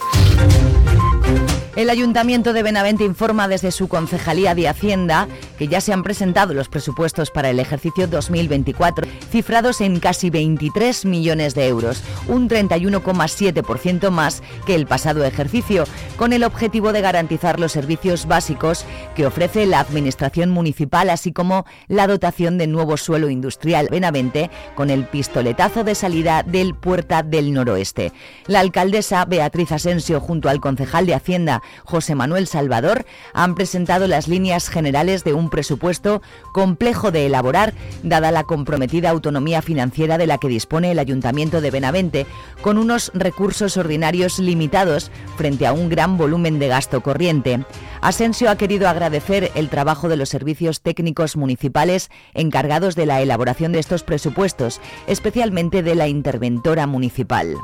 El 1.76 1.90
Ayuntamiento 1.90 2.54
de 2.54 2.64
Benavente 2.64 3.04
informa 3.04 3.50
desde 3.50 3.70
su 3.70 3.90
Concejalía 3.90 4.56
de 4.56 4.70
Hacienda 4.70 5.28
que 5.58 5.68
ya 5.68 5.82
se 5.82 5.92
han 5.92 6.04
presentado 6.04 6.54
los 6.54 6.70
presupuestos 6.70 7.32
para 7.32 7.50
el 7.50 7.60
ejercicio 7.60 8.08
2024, 8.08 9.06
cifrados 9.30 9.82
en 9.82 10.00
casi 10.00 10.30
23 10.30 11.04
millones 11.04 11.54
de 11.54 11.68
euros, 11.68 12.02
un 12.28 12.48
31,7% 12.50 14.10
más 14.10 14.42
que 14.66 14.76
el 14.76 14.88
pasado 14.88 15.26
ejercicio, 15.26 15.84
con 16.16 16.32
el 16.32 16.46
objetivo 16.46 16.94
de 16.94 17.02
garantizar 17.02 17.60
los 17.60 17.74
servicios 17.74 18.26
básicos 18.26 18.86
que 19.16 19.26
ofrece 19.26 19.66
la 19.66 19.82
Administración 19.82 20.52
Municipal, 20.52 21.10
así 21.10 21.34
como 21.34 21.66
la 21.88 22.08
dotación 22.08 22.58
de 22.58 22.68
nuevo 22.68 22.96
suelo 22.96 23.30
industrial 23.30 23.90
Benavente, 23.92 24.50
con 24.76 24.90
el 24.90 25.06
pistoletazo 25.06 25.84
de 25.84 25.96
salida 25.96 26.44
del 26.44 26.74
Puerta 26.74 27.22
del 27.22 27.54
Noroeste. 27.54 28.14
La 28.48 28.62
alcaldesa 28.62 29.26
Beatriz 29.26 29.74
Asensio, 29.74 30.22
junto 30.22 30.48
al 30.48 30.62
concejal 30.62 31.06
de 31.06 31.16
Hacienda 31.16 31.62
José 31.84 32.16
Manuel 32.16 32.48
Salvador, 32.48 33.06
han 33.34 33.56
presentado 33.56 34.08
las 34.08 34.28
líneas 34.28 34.70
generales 34.70 35.24
de 35.24 35.34
un 35.34 35.50
presupuesto 35.50 36.22
complejo 36.54 37.12
de 37.12 37.26
elaborar, 37.26 37.74
dada 38.04 38.32
la 38.32 38.44
comprometida 38.44 39.10
autonomía 39.10 39.62
financiera 39.62 40.18
de 40.18 40.28
la 40.28 40.38
que 40.38 40.48
dispone 40.48 40.92
el 40.92 41.00
Ayuntamiento 41.00 41.62
de 41.62 41.72
Benavente, 41.72 42.26
con 42.62 42.78
unos 42.78 43.12
recursos 43.14 43.78
ordinarios 43.78 44.40
limitados 44.40 45.12
frente 45.38 45.68
a 45.68 45.74
un 45.74 45.90
gran 45.90 46.18
volumen 46.18 46.60
de 46.60 46.68
gasto 46.68 47.02
corriente. 47.02 47.66
Asensio 48.02 48.50
ha 48.50 48.56
querido 48.56 48.88
agradecer 48.88 49.52
el 49.56 49.70
trabajo 49.70 50.10
de 50.10 50.18
los 50.18 50.30
servicios 50.30 50.82
técnicos 50.82 51.38
municipales 51.38 52.10
encargados 52.34 52.96
de 52.96 53.06
la 53.06 53.22
elaboración 53.22 53.72
de 53.72 53.80
estos 53.80 54.04
presupuestos, 54.04 54.80
especialmente 55.08 55.84
de 55.84 55.96
la 55.96 56.08
interventora 56.08 56.88
municipal. 56.88 57.56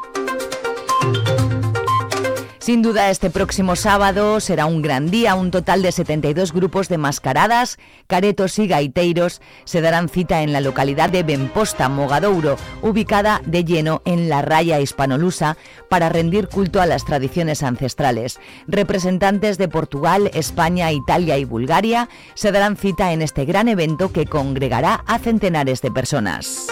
Sin 2.61 2.83
duda, 2.83 3.09
este 3.09 3.31
próximo 3.31 3.75
sábado 3.75 4.39
será 4.39 4.67
un 4.67 4.83
gran 4.83 5.09
día. 5.09 5.33
Un 5.33 5.49
total 5.49 5.81
de 5.81 5.91
72 5.91 6.53
grupos 6.53 6.89
de 6.89 6.99
mascaradas, 6.99 7.79
caretos 8.05 8.59
y 8.59 8.67
gaiteiros 8.67 9.41
se 9.65 9.81
darán 9.81 10.09
cita 10.09 10.43
en 10.43 10.53
la 10.53 10.61
localidad 10.61 11.09
de 11.09 11.23
Benposta, 11.23 11.89
Mogadouro, 11.89 12.57
ubicada 12.83 13.41
de 13.47 13.65
lleno 13.65 14.03
en 14.05 14.29
la 14.29 14.43
raya 14.43 14.79
hispanolusa, 14.79 15.57
para 15.89 16.09
rendir 16.09 16.49
culto 16.49 16.79
a 16.79 16.85
las 16.85 17.03
tradiciones 17.03 17.63
ancestrales. 17.63 18.39
Representantes 18.67 19.57
de 19.57 19.67
Portugal, 19.67 20.29
España, 20.35 20.91
Italia 20.91 21.39
y 21.39 21.45
Bulgaria 21.45 22.09
se 22.35 22.51
darán 22.51 22.77
cita 22.77 23.11
en 23.11 23.23
este 23.23 23.45
gran 23.45 23.69
evento 23.69 24.11
que 24.11 24.27
congregará 24.27 25.03
a 25.07 25.17
centenares 25.17 25.81
de 25.81 25.89
personas. 25.89 26.67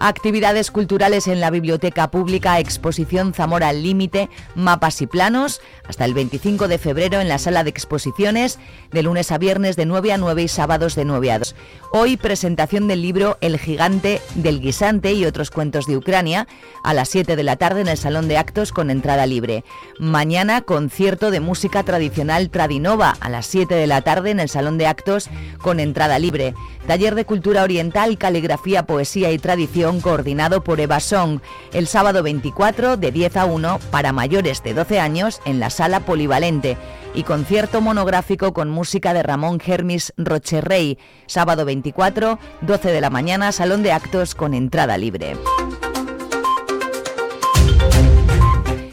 Actividades 0.00 0.70
culturales 0.70 1.28
en 1.28 1.40
la 1.40 1.50
Biblioteca 1.50 2.10
Pública, 2.10 2.58
exposición 2.58 3.32
Zamora 3.32 3.68
al 3.68 3.82
Límite, 3.82 4.28
mapas 4.54 5.00
y 5.00 5.06
planos, 5.06 5.60
hasta 5.88 6.04
el 6.04 6.14
25 6.14 6.68
de 6.68 6.78
febrero 6.78 7.20
en 7.20 7.28
la 7.28 7.38
sala 7.38 7.62
de 7.62 7.70
exposiciones, 7.70 8.58
de 8.90 9.02
lunes 9.02 9.30
a 9.30 9.38
viernes 9.38 9.76
de 9.76 9.86
9 9.86 10.12
a 10.12 10.18
9 10.18 10.42
y 10.42 10.48
sábados 10.48 10.94
de 10.96 11.04
9 11.04 11.30
a 11.30 11.38
2. 11.38 11.54
Hoy 11.92 12.16
presentación 12.16 12.88
del 12.88 13.02
libro 13.02 13.38
El 13.40 13.58
gigante 13.58 14.20
del 14.34 14.60
guisante 14.60 15.12
y 15.12 15.24
otros 15.26 15.50
cuentos 15.50 15.86
de 15.86 15.96
Ucrania, 15.96 16.48
a 16.82 16.92
las 16.92 17.08
7 17.08 17.36
de 17.36 17.42
la 17.44 17.56
tarde 17.56 17.80
en 17.80 17.88
el 17.88 17.96
Salón 17.96 18.26
de 18.26 18.36
Actos 18.36 18.72
con 18.72 18.90
entrada 18.90 19.26
libre. 19.26 19.64
Mañana 20.00 20.62
concierto 20.62 21.30
de 21.30 21.40
música 21.40 21.84
tradicional 21.84 22.50
Tradinova, 22.50 23.16
a 23.20 23.28
las 23.30 23.46
7 23.46 23.74
de 23.74 23.86
la 23.86 24.02
tarde 24.02 24.32
en 24.32 24.40
el 24.40 24.48
Salón 24.48 24.76
de 24.76 24.86
Actos 24.86 25.30
con 25.62 25.78
entrada 25.78 26.18
libre. 26.18 26.54
Taller 26.86 27.14
de 27.14 27.24
Cultura 27.24 27.62
Oriental, 27.62 28.18
Caligrafía, 28.18 28.84
Poesía 28.84 29.30
y 29.30 29.38
Tradición 29.38 29.83
coordinado 29.84 30.64
por 30.64 30.80
Eva 30.80 30.98
Song, 30.98 31.40
el 31.72 31.86
sábado 31.86 32.22
24 32.22 32.96
de 32.96 33.12
10 33.12 33.36
a 33.36 33.44
1 33.44 33.78
para 33.90 34.12
mayores 34.12 34.62
de 34.62 34.72
12 34.72 34.98
años 34.98 35.40
en 35.44 35.60
la 35.60 35.68
Sala 35.68 36.00
Polivalente 36.00 36.78
y 37.14 37.22
concierto 37.22 37.80
monográfico 37.80 38.54
con 38.54 38.70
música 38.70 39.12
de 39.12 39.22
Ramón 39.22 39.60
Germis 39.60 40.14
Rocherrey, 40.16 40.98
sábado 41.26 41.64
24, 41.66 42.38
12 42.62 42.92
de 42.92 43.00
la 43.00 43.10
mañana, 43.10 43.52
Salón 43.52 43.82
de 43.82 43.92
Actos 43.92 44.34
con 44.34 44.54
entrada 44.54 44.96
libre. 44.96 45.36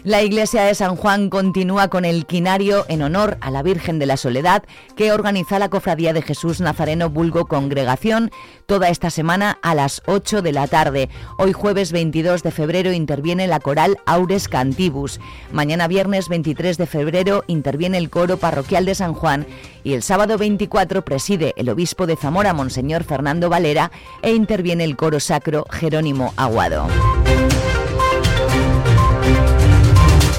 La 0.03 0.24
iglesia 0.24 0.63
de 0.63 0.74
San 0.74 0.96
Juan 0.96 1.29
continúa 1.29 1.88
con 1.89 2.05
el 2.05 2.25
quinario 2.25 2.86
en 2.88 3.03
honor 3.03 3.38
a 3.39 3.51
la 3.51 3.62
Virgen 3.62 4.00
de 4.00 4.08
la 4.08 4.17
Soledad 4.17 4.63
que 4.96 5.12
organiza 5.12 5.60
la 5.60 5.70
Cofradía 5.70 6.12
de 6.12 6.24
Jesús 6.24 6.60
Nazareno 6.60 7.12
Vulgo 7.12 7.46
Congregación 7.46 8.31
toda 8.65 8.89
esta 8.89 9.12
semana 9.12 9.60
a 9.62 9.75
las 9.75 10.01
8 10.08 10.41
de 10.41 10.53
la 10.53 10.65
tarde. 10.65 11.10
Hoy 11.38 11.53
jueves 11.53 11.91
22 11.91 12.41
de 12.41 12.50
febrero 12.50 12.91
interviene 12.91 13.46
la 13.46 13.60
coral 13.60 14.00
Aures 14.08 14.48
Cantibus. 14.48 15.20
Mañana 15.51 15.88
viernes 15.88 16.29
23 16.29 16.79
de 16.79 16.88
febrero 16.88 17.43
interviene 17.46 18.00
el 18.00 18.10
coro 18.10 18.38
parroquial 18.38 18.86
de 18.86 18.96
San 18.96 19.13
Juan 19.13 19.46
y 19.84 19.93
el 19.93 20.01
sábado 20.01 20.39
24 20.39 21.05
preside 21.05 21.53
el 21.58 21.70
obispo 21.70 22.08
de 22.08 22.15
Zamora 22.15 22.55
Monseñor 22.55 23.03
Fernando 23.03 23.50
Valera 23.50 23.91
e 24.24 24.34
interviene 24.34 24.84
el 24.84 24.98
coro 24.98 25.20
sacro 25.20 25.67
Jerónimo 25.70 26.34
Aguado. 26.38 26.88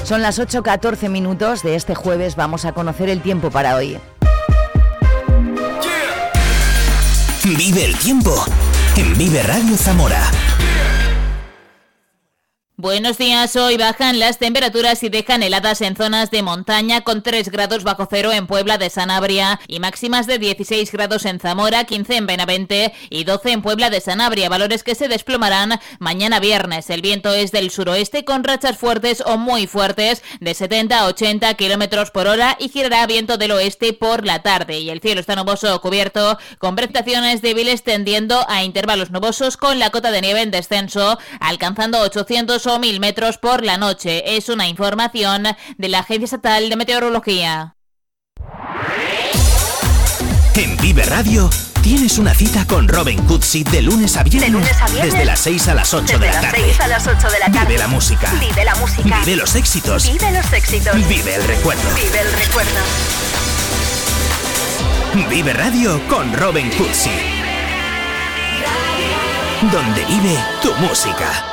Son 0.03 0.21
las 0.21 0.39
8.14 0.39 1.09
minutos 1.09 1.63
de 1.63 1.75
este 1.75 1.95
jueves. 1.95 2.35
Vamos 2.35 2.65
a 2.65 2.73
conocer 2.73 3.09
el 3.09 3.21
tiempo 3.21 3.49
para 3.49 3.75
hoy. 3.75 3.97
Vive 7.43 7.85
el 7.85 7.97
tiempo 7.97 8.45
en 8.97 9.17
Vive 9.17 9.43
Radio 9.43 9.77
Zamora. 9.77 10.21
Buenos 12.75 13.19
días, 13.19 13.55
hoy 13.55 13.77
bajan 13.77 14.17
las 14.17 14.39
temperaturas 14.39 15.03
y 15.03 15.09
dejan 15.09 15.43
heladas 15.43 15.81
en 15.81 15.95
zonas 15.95 16.31
de 16.31 16.41
montaña 16.41 17.01
con 17.01 17.21
3 17.21 17.49
grados 17.49 17.83
bajo 17.83 18.07
cero 18.09 18.31
en 18.31 18.47
Puebla 18.47 18.79
de 18.79 18.89
Sanabria 18.89 19.59
y 19.67 19.79
máximas 19.79 20.25
de 20.25 20.39
16 20.39 20.91
grados 20.91 21.25
en 21.25 21.39
Zamora, 21.39 21.83
15 21.83 22.17
en 22.17 22.25
Benavente 22.25 22.91
y 23.11 23.25
12 23.25 23.51
en 23.51 23.61
Puebla 23.61 23.91
de 23.91 24.01
Sanabria, 24.01 24.49
valores 24.49 24.81
que 24.81 24.95
se 24.95 25.07
desplomarán 25.07 25.79
mañana 25.99 26.39
viernes. 26.39 26.89
El 26.89 27.03
viento 27.03 27.31
es 27.31 27.51
del 27.51 27.69
suroeste 27.69 28.25
con 28.25 28.43
rachas 28.43 28.79
fuertes 28.79 29.21
o 29.23 29.37
muy 29.37 29.67
fuertes 29.67 30.23
de 30.39 30.55
70 30.55 30.99
a 30.99 31.05
80 31.05 31.53
kilómetros 31.53 32.09
por 32.09 32.25
hora 32.25 32.57
y 32.59 32.69
girará 32.69 33.05
viento 33.05 33.37
del 33.37 33.51
oeste 33.51 33.93
por 33.93 34.25
la 34.25 34.41
tarde 34.41 34.79
y 34.79 34.89
el 34.89 34.99
cielo 34.99 35.21
está 35.21 35.35
nuboso 35.35 35.75
o 35.75 35.79
cubierto 35.79 36.39
con 36.57 36.75
precipitaciones 36.75 37.43
débiles 37.43 37.83
tendiendo 37.83 38.43
a 38.49 38.63
intervalos 38.63 39.11
nubosos 39.11 39.57
con 39.57 39.77
la 39.77 39.91
cota 39.91 40.09
de 40.09 40.21
nieve 40.21 40.41
en 40.41 40.49
descenso 40.49 41.19
alcanzando 41.39 42.01
800 42.01 42.62
o 42.67 42.79
mil 42.79 42.99
metros 42.99 43.37
por 43.37 43.63
la 43.63 43.77
noche. 43.77 44.35
Es 44.37 44.49
una 44.49 44.67
información 44.67 45.47
de 45.77 45.89
la 45.89 45.99
Agencia 45.99 46.25
Estatal 46.25 46.69
de 46.69 46.75
Meteorología. 46.75 47.75
En 50.55 50.77
Vive 50.77 51.03
Radio. 51.05 51.49
Tienes 51.81 52.17
una 52.17 52.33
cita 52.33 52.65
con 52.65 52.87
Robin 52.87 53.21
Cootsy 53.25 53.65
de 53.65 53.81
lunes 53.81 54.15
a 54.15 54.23
viernes. 54.23 54.49
De 54.49 54.57
lunes 54.57 54.81
a 54.81 54.87
viernes. 54.87 55.11
Desde 55.11 55.25
las 55.25 55.39
6 55.41 55.67
a 55.67 55.73
las 55.73 55.93
8 55.93 56.03
Desde 56.03 56.19
de 56.19 56.25
la 56.27 56.31
las 56.31 56.41
tarde. 56.41 56.63
6 56.63 56.79
a 56.79 56.87
las 56.87 57.07
8 57.07 57.29
de 57.29 57.39
la 57.39 57.51
tarde. 57.51 57.67
Vive 57.67 57.77
la 57.79 57.87
música. 57.87 58.31
Vive 58.39 58.63
la 58.63 58.75
música. 58.75 59.19
Vive 59.19 59.35
los 59.35 59.55
éxitos. 59.55 60.09
Vive 60.09 60.31
los 60.31 60.53
éxitos. 60.53 60.95
Vive 60.95 61.35
el 61.35 61.43
recuerdo. 61.43 61.81
Vive 61.95 62.21
el 62.21 62.31
recuerdo. 62.31 62.79
Vive 65.29 65.53
Radio 65.53 66.01
con 66.07 66.33
Robin 66.33 66.69
Cootsy. 66.71 67.11
Donde 69.71 70.05
vive 70.05 70.37
tu 70.61 70.73
música. 70.75 71.52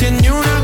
tiene 0.00 0.30
una 0.30 0.59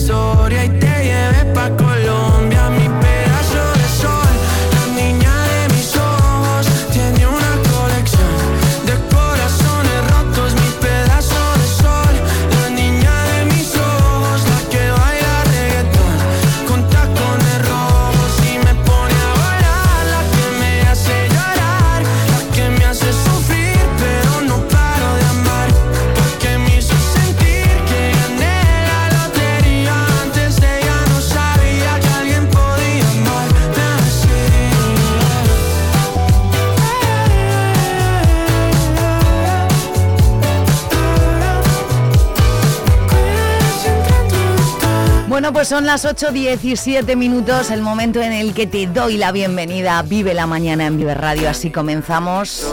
historia 0.00 0.64
y 0.64 0.68
te 0.80 0.89
Pues 45.52 45.68
son 45.68 45.84
las 45.84 46.04
8.17 46.04 47.16
minutos, 47.16 47.70
el 47.70 47.82
momento 47.82 48.22
en 48.22 48.32
el 48.32 48.54
que 48.54 48.66
te 48.66 48.86
doy 48.86 49.16
la 49.16 49.32
bienvenida. 49.32 50.00
Vive 50.02 50.32
la 50.32 50.46
mañana 50.46 50.86
en 50.86 50.96
Vive 50.96 51.14
Radio. 51.14 51.50
Así 51.50 51.70
comenzamos 51.70 52.66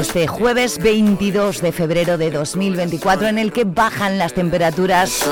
este 0.00 0.26
jueves 0.26 0.78
22 0.78 1.62
de 1.62 1.72
febrero 1.72 2.18
de 2.18 2.30
2024, 2.30 3.28
en 3.28 3.38
el 3.38 3.52
que 3.52 3.64
bajan 3.64 4.18
las 4.18 4.34
temperaturas. 4.34 5.24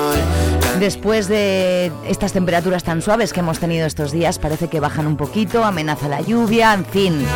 Después 0.79 1.29
de 1.29 1.93
estas 2.07 2.33
temperaturas 2.33 2.85
tan 2.85 3.03
suaves 3.03 3.33
que 3.33 3.41
hemos 3.41 3.59
tenido 3.59 3.87
estos 3.87 4.13
días, 4.13 4.39
parece 4.39 4.69
que 4.69 4.81
bajan 4.81 5.07
un 5.07 5.17
poquito, 5.17 5.65
amenaza 5.65 6.09
la 6.09 6.21
lluvia, 6.21 6.73
en 6.75 6.87
fin. 6.87 7.27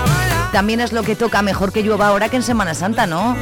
También 0.53 0.81
es 0.81 0.92
lo 0.92 1.03
que 1.03 1.16
toca, 1.16 1.42
mejor 1.42 1.73
que 1.73 1.83
llueva 1.83 2.09
ahora 2.09 2.29
que 2.29 2.37
en 2.37 2.42
Semana 2.42 2.75
Santa, 2.75 3.07
¿no? 3.07 3.37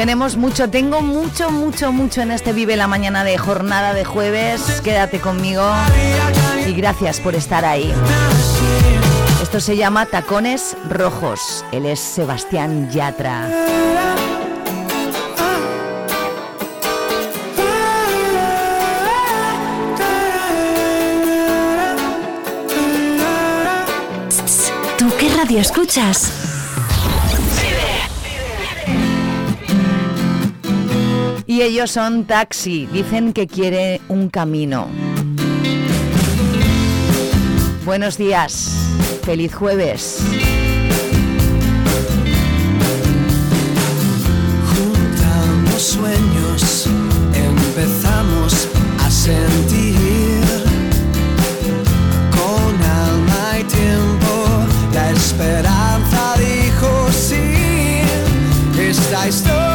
Tenemos 0.00 0.38
mucho, 0.38 0.70
tengo 0.70 1.02
mucho, 1.02 1.50
mucho, 1.50 1.92
mucho 1.92 2.22
en 2.22 2.30
este 2.30 2.54
Vive 2.54 2.74
la 2.74 2.86
Mañana 2.86 3.22
de 3.22 3.36
jornada 3.36 3.92
de 3.92 4.06
jueves. 4.06 4.80
Quédate 4.82 5.20
conmigo 5.20 5.62
y 6.66 6.72
gracias 6.72 7.20
por 7.20 7.34
estar 7.34 7.66
ahí. 7.66 7.92
Esto 9.42 9.60
se 9.60 9.76
llama 9.76 10.06
Tacones 10.06 10.74
Rojos. 10.88 11.66
Él 11.70 11.84
es 11.84 12.00
Sebastián 12.00 12.90
Yatra. 12.90 13.46
¿Tú 24.96 25.10
qué 25.18 25.28
radio 25.36 25.60
escuchas? 25.60 26.49
Y 31.50 31.62
ellos 31.62 31.90
son 31.90 32.26
Taxi. 32.26 32.86
Dicen 32.92 33.32
que 33.32 33.48
quiere 33.48 34.00
un 34.06 34.28
camino. 34.28 34.86
Buenos 37.84 38.16
días. 38.16 38.70
Feliz 39.24 39.52
jueves. 39.52 40.20
Juntando 44.72 45.76
sueños, 45.76 46.86
empezamos 47.34 48.68
a 49.04 49.10
sentir 49.10 50.44
con 52.30 52.80
alma 53.08 53.58
y 53.58 53.64
tiempo. 53.64 54.46
La 54.94 55.10
esperanza 55.10 56.34
dijo 56.38 57.08
sí. 57.10 58.04
Esta 58.80 59.26
historia 59.26 59.69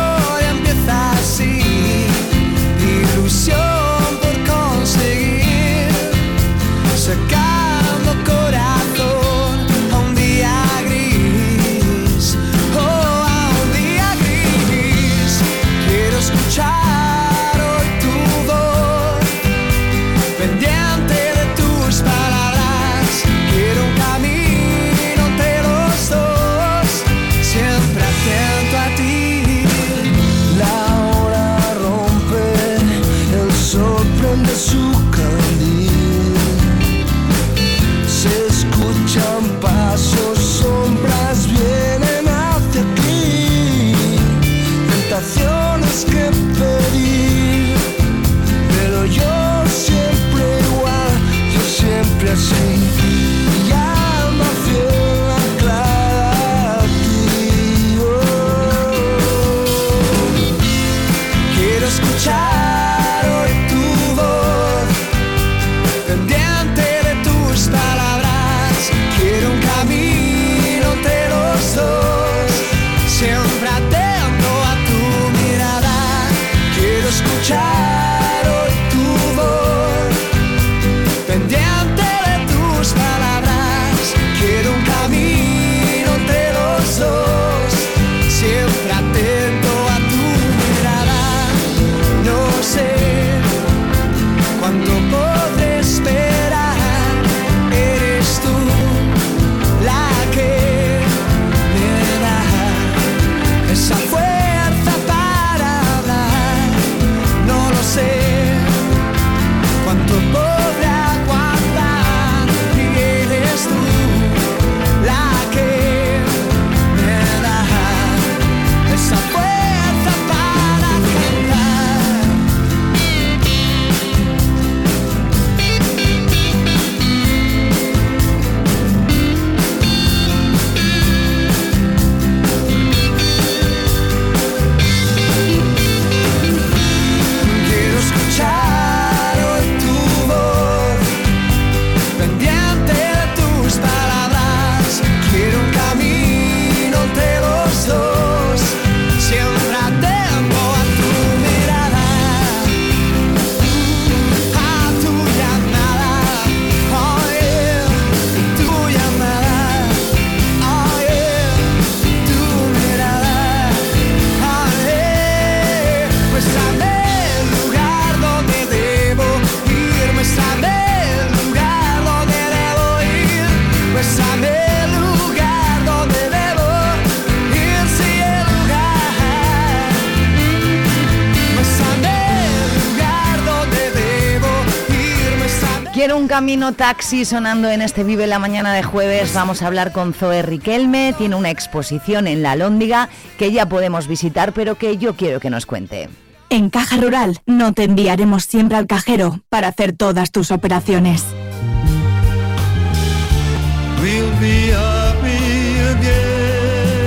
camino 186.35 186.73
taxi 186.73 187.23
sonando 187.23 187.69
en 187.69 187.81
este 187.81 188.03
Vive 188.03 188.27
la 188.27 188.39
Mañana 188.39 188.73
de 188.73 188.83
jueves. 188.83 189.33
Vamos 189.33 189.61
a 189.61 189.67
hablar 189.67 189.93
con 189.93 190.13
Zoe 190.13 190.41
Riquelme. 190.41 191.15
Tiene 191.17 191.37
una 191.37 191.49
exposición 191.49 192.27
en 192.27 192.43
La 192.43 192.57
Lóndiga 192.57 193.07
que 193.37 193.53
ya 193.53 193.69
podemos 193.69 194.09
visitar, 194.09 194.51
pero 194.51 194.75
que 194.75 194.97
yo 194.97 195.15
quiero 195.15 195.39
que 195.39 195.49
nos 195.49 195.65
cuente. 195.65 196.09
En 196.49 196.69
Caja 196.69 196.97
Rural 196.97 197.39
no 197.45 197.71
te 197.71 197.85
enviaremos 197.85 198.43
siempre 198.43 198.75
al 198.75 198.85
cajero 198.85 199.39
para 199.47 199.69
hacer 199.69 199.93
todas 199.93 200.31
tus 200.31 200.51
operaciones. 200.51 201.23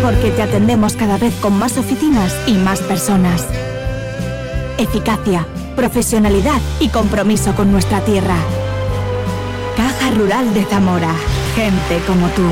Porque 0.02 0.30
te 0.30 0.42
atendemos 0.42 0.96
cada 0.96 1.18
vez 1.18 1.34
con 1.34 1.52
más 1.52 1.76
oficinas 1.76 2.34
y 2.46 2.54
más 2.54 2.80
personas. 2.80 3.46
Eficacia, 4.78 5.46
profesionalidad 5.76 6.62
y 6.80 6.88
compromiso 6.88 7.54
con 7.54 7.70
nuestra 7.70 8.00
tierra. 8.06 8.38
Caja 9.78 10.10
Rural 10.10 10.52
de 10.54 10.64
Zamora. 10.64 11.14
Gente 11.54 12.00
como 12.04 12.26
tú. 12.30 12.42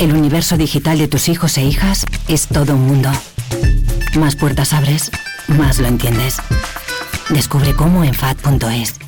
El 0.00 0.12
universo 0.12 0.56
digital 0.56 0.98
de 0.98 1.06
tus 1.06 1.28
hijos 1.28 1.56
e 1.56 1.62
hijas 1.62 2.04
es 2.26 2.48
todo 2.48 2.74
un 2.74 2.88
mundo. 2.88 3.12
Más 4.18 4.34
puertas 4.34 4.72
abres, 4.72 5.12
más 5.46 5.78
lo 5.78 5.86
entiendes. 5.86 6.38
Descubre 7.28 7.76
cómo 7.76 8.02
en 8.02 8.12
FAD.es. 8.12 9.07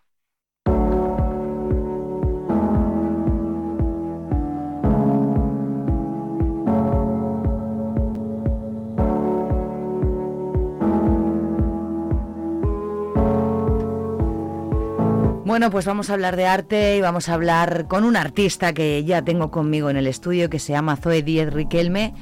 Bueno, 15.51 15.69
pues 15.69 15.83
vamos 15.85 16.09
a 16.09 16.13
hablar 16.13 16.37
de 16.37 16.45
arte 16.45 16.95
y 16.95 17.01
vamos 17.01 17.27
a 17.27 17.33
hablar 17.33 17.89
con 17.89 18.05
un 18.05 18.15
artista 18.15 18.71
que 18.71 19.03
ya 19.03 19.21
tengo 19.21 19.51
conmigo 19.51 19.89
en 19.89 19.97
el 19.97 20.07
estudio 20.07 20.49
que 20.49 20.59
se 20.59 20.71
llama 20.71 20.95
Zoe 20.95 21.23
Díez 21.23 21.51
Riquelme. 21.51 22.13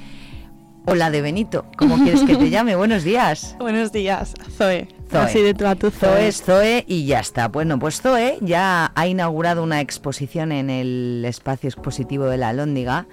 Hola 0.88 1.12
de 1.12 1.22
Benito, 1.22 1.66
¿cómo 1.78 1.98
quieres 1.98 2.24
que 2.24 2.36
te 2.36 2.50
llame? 2.50 2.76
Buenos 2.76 3.04
días. 3.04 3.56
Buenos 3.60 3.92
días, 3.92 4.34
Zoe. 4.58 4.88
Zoe. 5.12 5.20
Así 5.22 5.44
de 5.44 5.54
tú 5.54 5.68
a 5.68 5.76
tú, 5.76 5.92
Zoe 5.92 6.10
Zoe. 6.10 6.28
es 6.28 6.42
Zoe 6.42 6.86
y 6.88 7.06
ya 7.06 7.20
está. 7.20 7.50
Bueno, 7.50 7.78
pues 7.78 8.02
Zoe 8.02 8.40
ya 8.42 8.92
ha 8.96 9.06
inaugurado 9.06 9.62
una 9.62 9.80
exposición 9.80 10.52
en 10.52 10.72
el 10.72 11.24
espacio 11.24 11.68
expositivo 11.68 12.26
de 12.26 12.38
la 12.38 12.50
Alhóndiga 12.50 13.06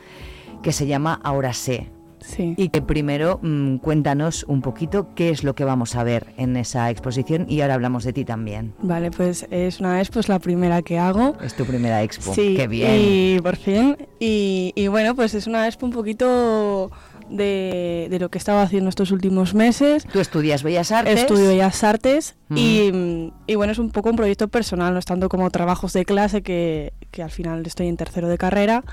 que 0.62 0.72
se 0.72 0.86
llama 0.86 1.20
Ahora 1.24 1.52
sé. 1.52 1.90
Sí. 2.26 2.54
Y 2.56 2.70
que 2.70 2.82
primero 2.82 3.38
mm, 3.40 3.76
cuéntanos 3.76 4.44
un 4.48 4.60
poquito 4.60 5.14
qué 5.14 5.30
es 5.30 5.44
lo 5.44 5.54
que 5.54 5.62
vamos 5.64 5.94
a 5.94 6.02
ver 6.02 6.26
en 6.36 6.56
esa 6.56 6.90
exposición 6.90 7.46
y 7.48 7.60
ahora 7.60 7.74
hablamos 7.74 8.02
de 8.02 8.12
ti 8.12 8.24
también. 8.24 8.74
Vale, 8.82 9.10
pues 9.12 9.46
es 9.50 9.78
una 9.78 10.00
expo, 10.00 10.18
es 10.18 10.28
la 10.28 10.40
primera 10.40 10.82
que 10.82 10.98
hago. 10.98 11.36
Es 11.40 11.54
tu 11.54 11.64
primera 11.64 12.02
expo. 12.02 12.34
Sí, 12.34 12.54
Qué 12.56 12.66
bien. 12.66 12.90
y 12.98 13.38
por 13.40 13.54
fin. 13.56 13.96
Y, 14.18 14.72
y 14.74 14.88
bueno, 14.88 15.14
pues 15.14 15.34
es 15.34 15.46
una 15.46 15.66
expo 15.66 15.86
un 15.86 15.92
poquito 15.92 16.90
de, 17.30 18.06
de 18.10 18.18
lo 18.18 18.28
que 18.28 18.38
he 18.38 18.40
estado 18.40 18.60
haciendo 18.60 18.88
estos 18.88 19.10
últimos 19.12 19.54
meses. 19.54 20.04
Tú 20.12 20.20
estudias 20.20 20.62
Bellas 20.62 20.92
Artes. 20.92 21.20
Estudio 21.20 21.48
Bellas 21.48 21.82
Artes 21.84 22.36
Ujú. 22.50 22.58
y, 22.60 23.32
y 23.46 23.54
bueno, 23.54 23.72
es 23.72 23.78
un 23.78 23.90
poco 23.90 24.10
un 24.10 24.16
proyecto 24.16 24.48
personal, 24.48 24.92
no 24.92 24.98
es 24.98 25.04
tanto 25.04 25.28
como 25.28 25.50
trabajos 25.50 25.92
de 25.92 26.04
clase 26.04 26.42
que, 26.42 26.92
que 27.10 27.22
al 27.22 27.30
final 27.30 27.64
estoy 27.66 27.88
en 27.88 27.96
tercero 27.96 28.28
de 28.28 28.38
carrera 28.38 28.84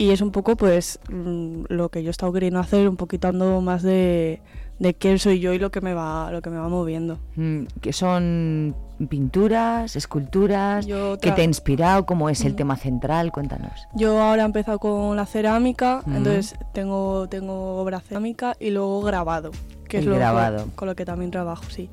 y 0.00 0.12
es 0.12 0.22
un 0.22 0.30
poco 0.30 0.56
pues 0.56 0.98
mm, 1.10 1.64
lo 1.68 1.90
que 1.90 2.02
yo 2.02 2.08
he 2.08 2.10
estado 2.10 2.32
queriendo 2.32 2.58
hacer, 2.58 2.88
un 2.88 2.96
poquito 2.96 3.28
ando 3.28 3.60
más 3.60 3.82
de, 3.82 4.40
de 4.78 4.94
quién 4.94 5.18
soy 5.18 5.40
yo 5.40 5.52
y 5.52 5.58
lo 5.58 5.70
que 5.70 5.82
me 5.82 5.92
va, 5.92 6.30
lo 6.32 6.40
que 6.40 6.48
me 6.48 6.56
va 6.56 6.70
moviendo. 6.70 7.18
Mm, 7.36 7.64
que 7.82 7.92
son 7.92 8.74
pinturas, 9.10 9.96
esculturas, 9.96 10.86
que 10.86 11.32
te 11.32 11.42
ha 11.42 11.44
inspirado, 11.44 12.06
cómo 12.06 12.30
es 12.30 12.44
el 12.46 12.54
Mm. 12.54 12.56
tema 12.56 12.76
central, 12.76 13.30
cuéntanos. 13.30 13.72
Yo 13.94 14.22
ahora 14.22 14.42
he 14.42 14.46
empezado 14.46 14.78
con 14.78 15.16
la 15.16 15.26
cerámica, 15.26 16.00
Ujú. 16.06 16.16
entonces 16.16 16.54
tengo, 16.72 17.28
tengo 17.28 17.76
obra 17.82 18.00
cerámica 18.00 18.56
y 18.58 18.70
luego 18.70 19.02
grabado, 19.02 19.50
que 19.86 19.98
es 19.98 20.06
lo 20.06 20.16
grabado. 20.16 20.66
Con, 20.76 20.88
lo 20.88 20.94
que 20.96 21.04
también 21.04 21.30
trabajo, 21.30 21.64
sí. 21.68 21.90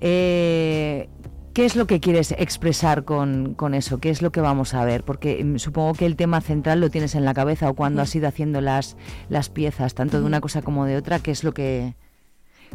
Eh, 0.00 1.08
¿Qué 1.54 1.66
es 1.66 1.76
lo 1.76 1.86
que 1.86 2.00
quieres 2.00 2.32
expresar 2.32 3.04
con, 3.04 3.52
con 3.54 3.74
eso? 3.74 3.98
¿Qué 3.98 4.08
es 4.08 4.22
lo 4.22 4.32
que 4.32 4.40
vamos 4.40 4.72
a 4.72 4.84
ver? 4.86 5.04
Porque 5.04 5.44
mm, 5.44 5.58
supongo 5.58 5.92
que 5.92 6.06
el 6.06 6.16
tema 6.16 6.40
central 6.40 6.80
lo 6.80 6.88
tienes 6.88 7.14
en 7.14 7.24
la 7.26 7.34
cabeza 7.34 7.68
o 7.68 7.74
cuando 7.74 8.00
Mm. 8.00 8.04
has 8.04 8.14
ido 8.14 8.28
haciendo 8.28 8.60
las, 8.62 8.96
las 9.28 9.50
piezas, 9.50 9.94
tanto 9.94 10.18
de 10.18 10.24
una 10.26 10.40
cosa 10.40 10.62
como 10.62 10.86
de 10.86 10.96
otra, 10.96 11.18
¿qué 11.18 11.30
es 11.30 11.44
lo 11.44 11.52
que, 11.52 11.94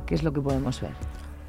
qué 0.06 0.14
es 0.14 0.22
lo 0.22 0.32
que 0.32 0.42
podemos 0.42 0.80
ver? 0.82 0.92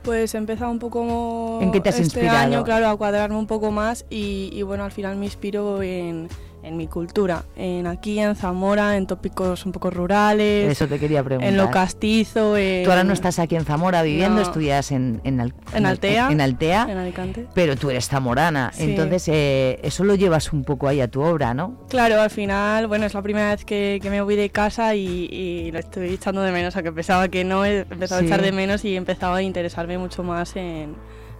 Pues 0.05 0.35
he 0.35 0.38
empezado 0.38 0.71
un 0.71 0.79
poco 0.79 1.59
¿En 1.61 1.71
qué 1.71 1.81
te 1.81 1.91
has 1.91 1.99
este 1.99 2.21
inspirado? 2.21 2.38
año, 2.38 2.64
claro, 2.64 2.88
a 2.88 2.97
cuadrarme 2.97 3.37
un 3.37 3.47
poco 3.47 3.71
más 3.73 4.07
y, 4.09 4.49
y 4.55 4.62
bueno, 4.62 4.85
al 4.85 4.93
final 4.93 5.17
me 5.17 5.27
inspiro 5.27 5.83
en, 5.83 6.29
en 6.62 6.77
mi 6.77 6.87
cultura, 6.87 7.44
en 7.57 7.87
aquí, 7.87 8.18
en 8.18 8.35
Zamora, 8.37 8.97
en 8.97 9.07
tópicos 9.07 9.64
un 9.64 9.73
poco 9.73 9.90
rurales, 9.90 10.71
Eso 10.71 10.87
te 10.88 10.99
quería 10.99 11.23
preguntar. 11.23 11.49
en 11.51 11.57
lo 11.57 11.71
castizo, 11.71 12.57
en... 12.57 12.85
Tú 12.85 12.90
ahora 12.90 13.05
no 13.05 13.12
estás 13.12 13.38
aquí 13.38 13.57
en 13.57 13.64
Zamora 13.64 14.03
viviendo, 14.03 14.37
No. 14.37 14.42
estudias 14.42 14.90
en, 14.92 15.21
en, 15.25 15.40
Al- 15.40 15.55
En 15.75 15.87
Altea. 15.87 16.29
En 16.31 16.40
Altea. 16.40 16.87
En 16.90 16.99
Alicante. 16.99 17.47
Pero 17.55 17.77
tú 17.77 17.90
eres 17.90 18.09
zamorana, 18.09 18.71
Sí. 18.75 18.83
entonces 18.85 19.29
eh, 19.29 19.79
eso 19.83 20.05
lo 20.05 20.14
llevas 20.14 20.53
un 20.53 20.64
poco 20.64 20.88
ahí 20.88 21.01
a 21.01 21.09
tu 21.09 21.23
obra, 21.23 21.55
¿no? 21.55 21.79
Claro, 21.88 22.21
al 22.21 22.31
final, 22.31 22.87
bueno, 22.88 23.07
es 23.07 23.14
la 23.14 23.23
primera 23.23 23.51
vez 23.51 23.64
que, 23.64 23.99
que 24.03 24.11
me 24.11 24.21
voy 24.21 24.37
de 24.37 24.51
casa 24.51 24.94
y, 24.94 25.29
y 25.31 25.71
lo 25.73 25.79
estoy 25.79 26.09
echando 26.14 26.42
de 26.42 26.53
menos, 26.53 26.75
aunque 26.77 26.92
pensaba 26.92 27.29
que 27.29 27.44
no, 27.44 27.64
he 27.64 27.81
empezado 27.81 28.21
Sí. 28.21 28.27
a 28.27 28.29
echar 28.29 28.42
de 28.42 28.53
menos 28.53 28.85
y 28.85 28.94
he 28.94 28.97
empezado 28.97 29.35
a 29.35 29.42
interesarme 29.42 29.97
mucho 29.99 30.23
más 30.23 30.57
en, 30.57 30.97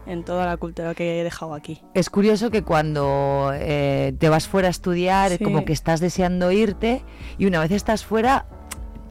en 0.09 0.25
toda 0.25 0.47
la 0.47 0.57
cultura 0.57 0.95
que 0.95 1.21
he 1.21 1.25
dejado 1.25 1.55
aquí. 1.55 1.81
Es 1.95 2.11
curioso 2.11 2.51
que 2.51 2.63
cuando 2.63 3.53
eh, 3.55 4.15
te 4.19 4.29
vas 4.29 4.49
fuera 4.49 4.69
a 4.69 4.71
estudiar, 4.71 5.33
Sí. 5.33 5.45
como 5.45 5.65
que 5.65 5.73
estás 5.73 6.01
deseando 6.01 6.51
irte 6.51 7.03
y 7.37 7.47
una 7.47 7.61
vez 7.61 7.71
estás 7.71 8.05
fuera, 8.05 8.47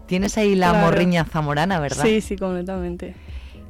tienes 0.08 0.38
ahí 0.38 0.56
la 0.56 0.72
Claro. 0.72 0.88
morriña 0.88 1.24
zamorana, 1.26 1.80
¿verdad? 1.80 2.04
Sí, 2.04 2.22
sí, 2.22 2.36
completamente. 2.36 3.16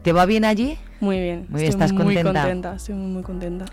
¿Te 0.03 0.13
va 0.13 0.25
bien 0.25 0.45
allí? 0.45 0.77
Muy 1.01 1.19
bien. 1.19 1.45
Muy 1.49 1.61
bien, 1.61 1.69
estoy 1.71 1.85
¿estás 1.85 1.91
muy 1.93 2.15
contenta? 2.15 2.41
contenta, 2.41 2.75
estoy 2.75 2.95
muy, 2.95 3.11
muy 3.11 3.23
contenta. 3.23 3.65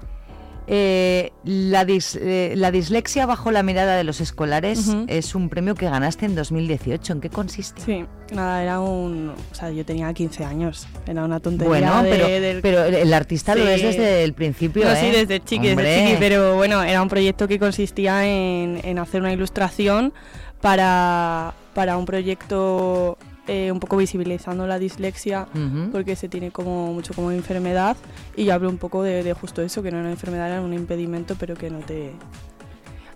Eh, 0.67 1.31
la, 1.45 1.85
dis- 1.87 2.19
eh, 2.19 2.55
la 2.57 2.71
dislexia 2.71 3.27
bajo 3.27 3.51
la 3.51 3.63
mirada 3.63 3.97
de 3.97 4.05
los 4.05 4.23
escolares 4.23 4.89
es 5.09 5.35
un 5.35 5.51
premio 5.51 5.75
que 5.75 5.85
ganaste 5.91 6.25
en 6.25 6.35
2018. 6.35 7.13
¿En 7.13 7.21
qué 7.21 7.29
consiste? 7.29 7.83
Sí, 7.85 8.07
nada, 8.35 8.63
era 8.63 8.81
un... 8.81 9.35
O 9.53 9.55
sea, 9.55 9.71
yo 9.71 9.85
tenía 9.85 10.11
15 10.15 10.43
años, 10.45 10.87
era 11.07 11.25
una 11.25 11.41
tontería 11.41 11.69
Bueno, 11.69 12.03
de- 12.03 12.11
pero, 12.11 12.27
del- 12.29 12.63
pero 12.63 12.85
el- 12.85 13.13
artista 13.13 13.55
lo 13.55 13.67
es 13.69 13.83
desde 13.83 14.25
el 14.25 14.33
principio, 14.33 14.85
No, 14.85 14.93
¿eh? 14.93 14.97
sí, 14.99 15.11
desde 15.11 15.41
chiqui, 15.45 15.69
Hombre. 15.69 15.87
desde 15.87 16.07
chiqui, 16.07 16.17
pero 16.19 16.55
bueno, 16.57 16.83
era 16.83 17.03
un 17.03 17.09
proyecto 17.11 17.47
que 17.47 17.59
consistía 17.59 18.25
en, 18.27 18.81
en 18.85 18.99
hacer 18.99 19.21
una 19.21 19.33
ilustración 19.35 20.15
para, 20.63 21.53
para 21.75 21.99
un 21.99 22.07
proyecto 22.07 23.19
eh, 23.47 23.71
un 23.71 23.81
poco 23.81 23.97
visibilizando 23.97 24.67
la 24.67 24.79
dislexia, 24.79 25.49
porque 25.93 26.17
se 26.17 26.29
tiene 26.29 26.51
como 26.51 26.93
mucho 26.93 27.13
como 27.15 27.31
enfermedad, 27.31 27.97
y 28.37 28.45
yo 28.47 28.55
hablo 28.55 28.71
un 28.71 28.79
poco 28.79 29.03
de, 29.03 29.23
de 29.23 29.33
justo 29.35 29.63
eso, 29.63 29.83
que 29.83 29.91
no 29.91 29.99
era 29.99 30.07
una 30.07 30.13
enfermedad, 30.13 30.49
era 30.51 30.63
un 30.63 30.73
impedimento, 30.73 31.37
pero 31.39 31.55
que 31.55 31.71
no 31.71 31.81
te... 31.81 32.13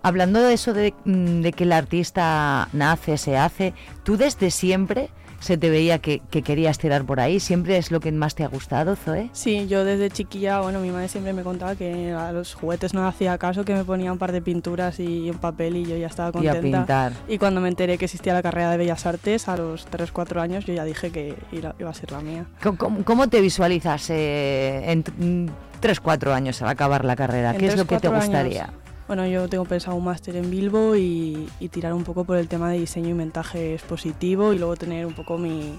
Hablando 0.02 0.40
de 0.40 0.54
eso 0.54 0.74
de, 0.74 0.94
mm, 1.04 1.40
de 1.40 1.52
que 1.52 1.64
el 1.64 1.72
artista 1.72 2.68
nace, 2.72 3.16
se 3.18 3.36
hace, 3.36 3.74
¿tú 4.04 4.16
desde 4.16 4.50
siempre 4.50 5.10
se 5.40 5.56
te 5.56 5.70
veía 5.70 5.98
que, 6.00 6.20
que 6.30 6.42
querías 6.42 6.78
tirar 6.78 7.04
por 7.04 7.20
ahí? 7.20 7.38
¿Siempre 7.40 7.76
es 7.78 7.90
lo 7.90 8.00
que 8.00 8.10
más 8.12 8.34
te 8.34 8.44
ha 8.44 8.48
gustado, 8.48 8.96
Zoe? 8.96 9.30
Sí, 9.32 9.66
yo 9.68 9.84
desde 9.84 10.10
chiquilla, 10.10 10.60
bueno, 10.60 10.80
mi 10.80 10.90
madre 10.90 11.08
siempre 11.08 11.32
me 11.32 11.42
contaba 11.42 11.76
que 11.76 12.12
a 12.12 12.32
los 12.32 12.54
juguetes 12.54 12.92
no 12.94 13.06
hacía 13.06 13.38
caso, 13.38 13.64
que 13.64 13.74
me 13.74 13.84
ponía 13.84 14.12
un 14.12 14.18
par 14.18 14.32
de 14.32 14.42
pinturas 14.42 14.98
y 15.00 15.30
un 15.30 15.38
papel 15.38 15.76
y 15.76 15.84
yo 15.86 15.96
ya 15.96 16.08
estaba 16.08 16.28
Y 16.42 16.48
a 16.48 16.52
contenta. 16.54 16.78
pintar. 16.78 17.12
Y 17.28 17.38
cuando 17.38 17.60
me 17.60 17.68
enteré 17.68 17.98
que 17.98 18.06
existía 18.06 18.34
la 18.34 18.42
carrera 18.42 18.70
de 18.72 18.76
Bellas 18.78 19.06
Artes, 19.06 19.48
a 19.48 19.56
los 19.56 19.86
3-4 19.88 20.40
años, 20.40 20.64
yo 20.66 20.74
ya 20.74 20.84
dije 20.84 21.10
que 21.10 21.34
iba 21.52 21.90
a 21.90 21.94
ser 21.94 22.10
la 22.12 22.20
mía. 22.20 22.46
¿Cómo, 22.62 23.04
cómo- 23.04 23.28
te 23.28 23.40
visualizas 23.40 24.10
eh, 24.10 24.90
en 24.90 25.50
3-4 25.82 26.32
años 26.32 26.60
al 26.62 26.68
acabar 26.68 27.04
la 27.04 27.14
carrera? 27.14 27.50
En 27.52 27.58
¿Qué 27.58 27.66
es 27.68 27.76
lo 27.76 27.84
que 27.86 27.98
te 27.98 28.08
gustaría? 28.08 28.64
años, 28.64 28.74
Bueno, 29.08 29.26
yo 29.26 29.48
tengo 29.48 29.64
pensado 29.64 29.96
un 29.96 30.04
máster 30.04 30.36
en 30.36 30.50
Bilbo 30.50 30.94
y, 30.94 31.48
y 31.60 31.68
tirar 31.70 31.94
un 31.94 32.04
poco 32.04 32.24
por 32.24 32.36
el 32.36 32.46
tema 32.46 32.70
de 32.70 32.78
diseño 32.78 33.08
y 33.08 33.14
montaje 33.14 33.74
expositivo 33.74 34.52
y 34.52 34.58
luego 34.58 34.76
tener 34.76 35.06
un 35.06 35.14
poco 35.14 35.38
mi, 35.38 35.78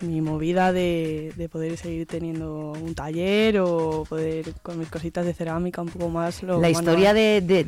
mi 0.00 0.22
movida 0.22 0.72
de, 0.72 1.34
de 1.36 1.48
poder 1.50 1.76
seguir 1.76 2.06
teniendo 2.06 2.72
un 2.72 2.94
taller 2.94 3.60
o 3.60 4.04
poder 4.08 4.54
con 4.62 4.78
mis 4.78 4.88
cositas 4.88 5.26
de 5.26 5.34
cerámica 5.34 5.82
un 5.82 5.88
poco 5.88 6.08
más. 6.08 6.42
Lo 6.42 6.58
La 6.58 6.70
historia 6.70 7.12
de, 7.12 7.42
de- 7.42 7.64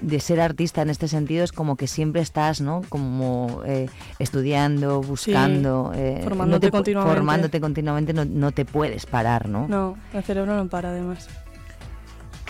de- 0.00 0.20
ser 0.20 0.40
artista 0.40 0.82
en 0.82 0.90
este 0.90 1.08
sentido 1.08 1.42
es 1.42 1.50
como 1.50 1.74
que 1.76 1.88
siempre 1.88 2.22
estás, 2.22 2.60
¿no? 2.60 2.82
Como 2.88 3.62
eh, 3.66 3.88
estudiando, 4.20 5.00
buscando, 5.02 5.90
eh, 5.96 6.20
formándote 6.22 6.54
no 6.54 6.60
te 6.60 6.68
pu- 6.68 6.78
continuamente. 6.78 7.14
formándote 7.16 7.60
continuamente, 7.60 8.12
no, 8.12 8.24
no 8.24 8.52
te 8.52 8.64
puedes 8.64 9.04
parar, 9.06 9.48
¿no? 9.48 9.66
No, 9.66 9.96
el 10.14 10.22
cerebro 10.22 10.54
no 10.54 10.68
para 10.68 10.90
además. 10.90 11.28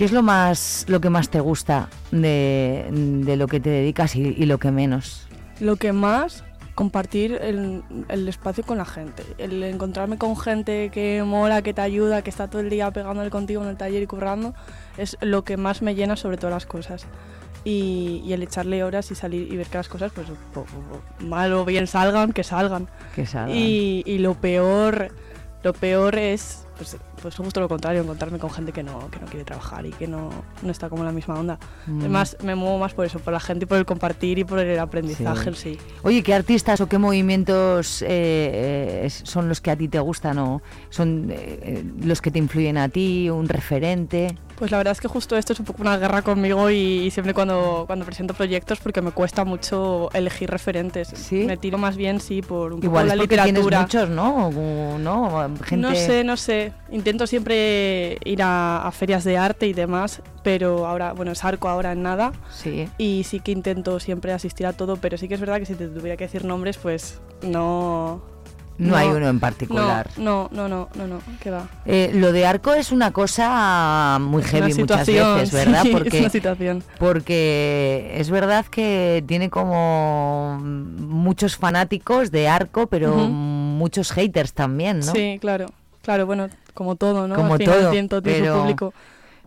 ¿Qué 0.00 0.06
es 0.06 0.12
lo 0.12 0.22
más, 0.22 0.86
lo 0.88 0.98
que 1.02 1.10
más 1.10 1.28
te 1.28 1.40
gusta 1.40 1.90
de, 2.10 2.86
de 2.90 3.36
lo 3.36 3.46
que 3.48 3.60
te 3.60 3.68
dedicas 3.68 4.16
y, 4.16 4.22
y 4.28 4.46
lo 4.46 4.56
que 4.56 4.70
menos? 4.70 5.28
Lo 5.60 5.76
que 5.76 5.92
más, 5.92 6.42
compartir 6.74 7.38
el, 7.42 7.82
el 8.08 8.26
espacio 8.26 8.64
con 8.64 8.78
la 8.78 8.86
gente. 8.86 9.24
El 9.36 9.62
encontrarme 9.62 10.16
con 10.16 10.38
gente 10.38 10.88
que 10.90 11.22
mola, 11.22 11.60
que 11.60 11.74
te 11.74 11.82
ayuda, 11.82 12.22
que 12.22 12.30
está 12.30 12.48
todo 12.48 12.62
el 12.62 12.70
día 12.70 12.90
pegándole 12.92 13.28
contigo 13.28 13.62
en 13.62 13.68
el 13.68 13.76
taller 13.76 14.02
y 14.02 14.06
currando, 14.06 14.54
es 14.96 15.18
lo 15.20 15.44
que 15.44 15.58
más 15.58 15.82
me 15.82 15.94
llena 15.94 16.16
sobre 16.16 16.38
todas 16.38 16.54
las 16.54 16.64
cosas. 16.64 17.04
Y, 17.64 18.22
y 18.24 18.32
el 18.32 18.42
echarle 18.42 18.82
horas 18.82 19.10
y 19.10 19.14
salir 19.14 19.52
y 19.52 19.56
ver 19.58 19.66
que 19.66 19.76
las 19.76 19.88
cosas, 19.90 20.12
pues 20.14 20.28
po- 20.54 20.64
po- 20.64 21.26
mal 21.26 21.52
o 21.52 21.66
bien 21.66 21.86
salgan, 21.86 22.32
que 22.32 22.42
salgan. 22.42 22.88
Que 23.14 23.26
salgan. 23.26 23.54
Y, 23.54 24.02
y 24.06 24.16
lo 24.16 24.32
peor, 24.32 25.12
lo 25.62 25.74
peor 25.74 26.16
es, 26.16 26.66
pues, 26.80 26.96
pues 27.20 27.36
justo 27.36 27.60
lo 27.60 27.68
contrario, 27.68 28.00
encontrarme 28.00 28.38
con 28.38 28.48
gente 28.48 28.72
que 28.72 28.82
no, 28.82 29.10
que 29.10 29.20
no 29.20 29.26
quiere 29.26 29.44
trabajar 29.44 29.84
y 29.84 29.90
que 29.90 30.06
no, 30.06 30.30
no 30.62 30.70
está 30.70 30.88
como 30.88 31.02
en 31.02 31.08
la 31.08 31.12
misma 31.12 31.38
onda. 31.38 31.58
Mm. 31.86 32.00
Además, 32.00 32.38
me 32.42 32.54
muevo 32.54 32.78
más 32.78 32.94
por 32.94 33.04
eso, 33.04 33.18
por 33.18 33.34
la 33.34 33.40
gente 33.40 33.64
y 33.64 33.66
por 33.66 33.76
el 33.76 33.84
compartir 33.84 34.38
y 34.38 34.44
por 34.44 34.58
el 34.58 34.78
aprendizaje, 34.78 35.52
sí. 35.52 35.78
Oye, 36.02 36.22
¿qué 36.22 36.32
artistas 36.32 36.80
o 36.80 36.88
qué 36.88 36.96
movimientos 36.96 38.00
eh, 38.00 38.08
eh, 39.04 39.10
son 39.10 39.50
los 39.50 39.60
que 39.60 39.70
a 39.70 39.76
ti 39.76 39.88
te 39.88 40.00
gustan 40.00 40.38
o 40.38 40.62
son 40.88 41.28
eh, 41.30 41.84
los 42.02 42.22
que 42.22 42.30
te 42.30 42.38
influyen 42.38 42.78
a 42.78 42.88
ti, 42.88 43.28
un 43.28 43.46
referente? 43.46 44.38
Pues 44.60 44.70
la 44.70 44.76
verdad 44.76 44.92
es 44.92 45.00
que 45.00 45.08
justo 45.08 45.38
esto 45.38 45.54
es 45.54 45.58
un 45.60 45.64
poco 45.64 45.80
una 45.80 45.96
guerra 45.96 46.20
conmigo 46.20 46.68
y, 46.68 47.10
siempre 47.10 47.32
cuando, 47.32 47.84
cuando 47.86 48.04
presento 48.04 48.34
proyectos 48.34 48.78
porque 48.78 49.00
me 49.00 49.10
cuesta 49.10 49.42
mucho 49.46 50.10
elegir 50.12 50.50
referentes. 50.50 51.32
Me 51.32 51.56
tiro 51.56 51.78
más 51.78 51.96
bien, 51.96 52.20
sí, 52.20 52.42
por 52.42 52.74
un 52.74 52.80
poco 52.80 52.84
Igual 52.84 53.08
la 53.08 53.16
porque 53.16 53.36
tienes 53.38 53.64
literatura. 53.64 53.80
muchos, 53.80 54.10
¿no? 54.10 54.48
O- 54.48 54.98
¿no? 54.98 55.48
Gente... 55.64 55.76
No 55.78 55.94
sé, 55.94 56.24
no 56.24 56.36
sé. 56.36 56.74
Intento 56.90 57.26
siempre 57.26 58.18
ir 58.22 58.42
a, 58.42 58.86
a 58.86 58.92
ferias 58.92 59.24
de 59.24 59.38
arte 59.38 59.66
y 59.66 59.72
demás, 59.72 60.20
pero 60.42 60.86
ahora, 60.86 61.14
bueno, 61.14 61.32
es 61.32 61.42
arco 61.42 61.66
ahora 61.70 61.92
en 61.92 62.02
nada. 62.02 62.32
Sí. 62.50 62.86
Y 62.98 63.24
sí 63.24 63.40
que 63.40 63.52
intento 63.52 63.98
siempre 63.98 64.34
asistir 64.34 64.66
a 64.66 64.74
todo, 64.74 64.96
pero 64.98 65.16
sí 65.16 65.26
que 65.26 65.34
es 65.36 65.40
verdad 65.40 65.58
que 65.58 65.64
si 65.64 65.74
te 65.74 65.88
tuviera 65.88 66.18
que 66.18 66.24
decir 66.24 66.44
nombres, 66.44 66.76
pues 66.76 67.18
no. 67.42 68.20
No 68.80 68.96
hay 68.96 69.08
uno 69.08 69.28
en 69.28 69.40
particular. 69.40 70.08
No, 70.16 70.48
no, 70.52 70.68
no, 70.68 70.88
no, 70.94 71.06
no, 71.06 71.20
que 71.40 71.50
va. 71.50 71.68
Eh, 71.86 72.10
lo 72.14 72.32
de 72.32 72.46
arco 72.46 72.72
es 72.74 72.92
una 72.92 73.12
cosa 73.12 74.18
muy 74.20 74.42
Es 74.42 74.48
heavy 74.50 74.74
muchas 74.74 75.06
veces, 75.06 75.52
¿verdad? 75.52 75.82
sí, 75.82 75.88
es 75.90 75.96
porque, 75.96 76.20
una 76.20 76.30
situación. 76.30 76.84
porque 76.98 78.12
es 78.16 78.30
verdad 78.30 78.64
que 78.66 79.22
tiene 79.26 79.50
como 79.50 80.58
muchos 80.62 81.56
fanáticos 81.56 82.30
de 82.30 82.48
arco, 82.48 82.86
pero 82.86 83.14
muchos 83.16 84.12
haters 84.12 84.52
también, 84.52 85.00
¿no? 85.00 85.12
Sí, 85.12 85.38
claro. 85.40 85.66
Claro, 86.02 86.24
bueno, 86.26 86.48
como 86.74 86.96
todo, 86.96 87.28
¿no? 87.28 87.34
Como 87.34 87.54
Al 87.54 87.58
final 87.58 88.08
todo, 88.08 88.18
su 88.20 88.22
pero- 88.22 88.60
público. 88.60 88.94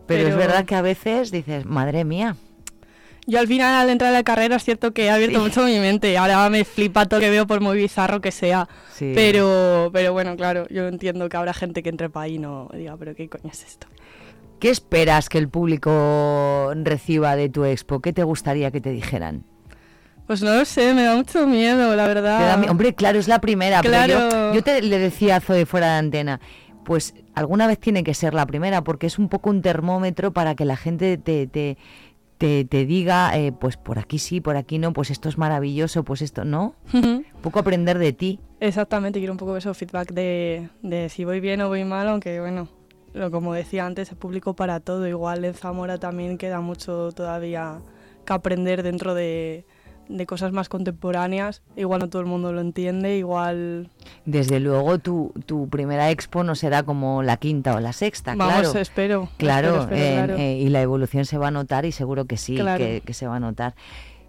Pero, 0.06 0.28
es 0.28 0.36
verdad 0.36 0.66
que 0.66 0.74
a 0.74 0.82
veces 0.82 1.30
dices, 1.30 1.64
madre 1.64 2.04
mía. 2.04 2.36
Yo 3.26 3.38
al 3.40 3.46
final, 3.46 3.74
al 3.74 3.88
entrar 3.90 4.10
a 4.10 4.12
la 4.12 4.22
carrera, 4.22 4.56
es 4.56 4.64
cierto 4.64 4.92
que 4.92 5.06
he 5.06 5.10
abierto 5.10 5.38
Sí. 5.38 5.44
mucho 5.44 5.64
mi 5.64 5.78
mente. 5.78 6.16
Ahora 6.18 6.48
me 6.50 6.64
flipa 6.64 7.06
todo 7.06 7.20
lo 7.20 7.24
que 7.24 7.30
veo, 7.30 7.46
por 7.46 7.60
muy 7.62 7.76
bizarro 7.78 8.20
que 8.20 8.30
sea. 8.30 8.68
Sí. 8.92 9.12
Pero, 9.14 9.88
pero 9.92 10.12
bueno, 10.12 10.36
claro, 10.36 10.66
yo 10.68 10.86
entiendo 10.88 11.28
que 11.30 11.36
habrá 11.36 11.54
gente 11.54 11.82
que 11.82 11.88
entre 11.88 12.10
para 12.10 12.24
ahí 12.24 12.34
y 12.34 12.38
no 12.38 12.68
diga, 12.74 12.96
pero 12.98 13.14
¿qué 13.14 13.28
coño 13.28 13.50
es 13.50 13.64
esto? 13.64 13.86
¿Qué 14.60 14.68
esperas 14.70 15.28
que 15.28 15.38
el 15.38 15.48
público 15.48 16.72
reciba 16.82 17.36
de 17.36 17.48
tu 17.48 17.64
expo? 17.64 18.00
¿Qué 18.00 18.12
te 18.12 18.22
gustaría 18.22 18.70
que 18.70 18.80
te 18.80 18.90
dijeran? 18.90 19.44
Pues 20.26 20.42
no 20.42 20.54
lo 20.54 20.64
sé, 20.64 20.94
me 20.94 21.04
da 21.04 21.16
mucho 21.16 21.46
miedo, 21.46 21.94
la 21.96 22.06
verdad. 22.06 22.58
Da 22.62 22.70
Hombre, 22.70 22.94
claro, 22.94 23.18
es 23.18 23.28
la 23.28 23.40
primera, 23.40 23.82
pero 23.82 24.06
yo, 24.06 24.28
Claro. 24.28 24.54
yo 24.54 24.62
te 24.62 24.80
le 24.80 24.98
decía 24.98 25.36
a 25.36 25.40
Zoe 25.40 25.66
fuera 25.66 25.92
de 25.92 25.98
antena, 25.98 26.40
pues 26.84 27.14
alguna 27.34 27.66
vez 27.66 27.78
tiene 27.78 28.04
que 28.04 28.14
ser 28.14 28.32
la 28.32 28.46
primera, 28.46 28.82
porque 28.84 29.06
es 29.06 29.18
un 29.18 29.28
poco 29.28 29.50
un 29.50 29.60
termómetro 29.60 30.32
para 30.32 30.54
que 30.54 30.64
la 30.64 30.76
gente 30.76 31.18
te, 31.18 31.46
te, 31.46 31.76
te, 32.38 32.64
te 32.64 32.86
diga, 32.86 33.36
eh, 33.36 33.52
pues 33.52 33.76
por 33.76 33.98
aquí 33.98 34.18
sí, 34.18 34.40
por 34.40 34.56
aquí 34.56 34.78
no, 34.78 34.92
pues 34.92 35.10
esto 35.10 35.28
es 35.28 35.38
maravilloso, 35.38 36.04
pues 36.04 36.22
esto 36.22 36.44
no. 36.44 36.74
un 36.92 37.24
poco 37.42 37.58
aprender 37.58 37.98
de 37.98 38.12
ti. 38.12 38.40
Exactamente, 38.60 39.18
quiero 39.18 39.32
un 39.32 39.38
poco 39.38 39.56
eso, 39.56 39.74
feedback 39.74 40.12
de, 40.12 40.68
de 40.82 41.08
si 41.08 41.24
voy 41.24 41.40
bien 41.40 41.60
o 41.60 41.68
voy 41.68 41.84
mal, 41.84 42.08
aunque 42.08 42.40
bueno, 42.40 42.68
lo 43.12 43.30
como 43.30 43.54
decía 43.54 43.86
antes, 43.86 44.10
el 44.10 44.16
público 44.16 44.54
para 44.54 44.80
todo. 44.80 45.06
Igual 45.06 45.44
en 45.44 45.54
Zamora 45.54 45.98
también 45.98 46.38
queda 46.38 46.60
mucho 46.60 47.12
todavía 47.12 47.78
que 48.24 48.32
aprender 48.32 48.82
dentro 48.82 49.14
de, 49.14 49.64
de 50.08 50.26
cosas 50.26 50.52
más 50.52 50.68
contemporáneas. 50.68 51.62
Igual 51.76 52.00
no 52.00 52.08
todo 52.08 52.20
el 52.20 52.26
mundo 52.26 52.52
lo 52.52 52.60
entiende, 52.60 53.16
igual... 53.16 53.88
Desde 54.26 54.60
luego 54.60 54.98
tu, 54.98 55.32
tu 55.46 55.68
primera 55.68 56.10
expo 56.10 56.44
no 56.44 56.54
será 56.54 56.82
como 56.82 57.22
la 57.22 57.36
quinta 57.36 57.74
o 57.74 57.80
la 57.80 57.92
sexta, 57.92 58.34
Vamos, 58.34 58.54
claro. 58.60 58.78
espero, 58.78 59.28
Claro, 59.38 59.80
espero, 59.80 59.82
espero, 59.82 60.02
eh, 60.02 60.14
claro. 60.26 60.36
eh, 60.36 60.58
y 60.58 60.68
la 60.68 60.82
evolución 60.82 61.24
se 61.24 61.38
va 61.38 61.48
a 61.48 61.50
notar 61.50 61.84
y 61.86 61.92
seguro 61.92 62.24
que 62.26 62.36
sí, 62.36 62.56
Claro. 62.56 62.84
que, 62.84 63.02
que 63.04 63.14
se 63.14 63.26
va 63.26 63.36
a 63.36 63.40
notar. 63.40 63.74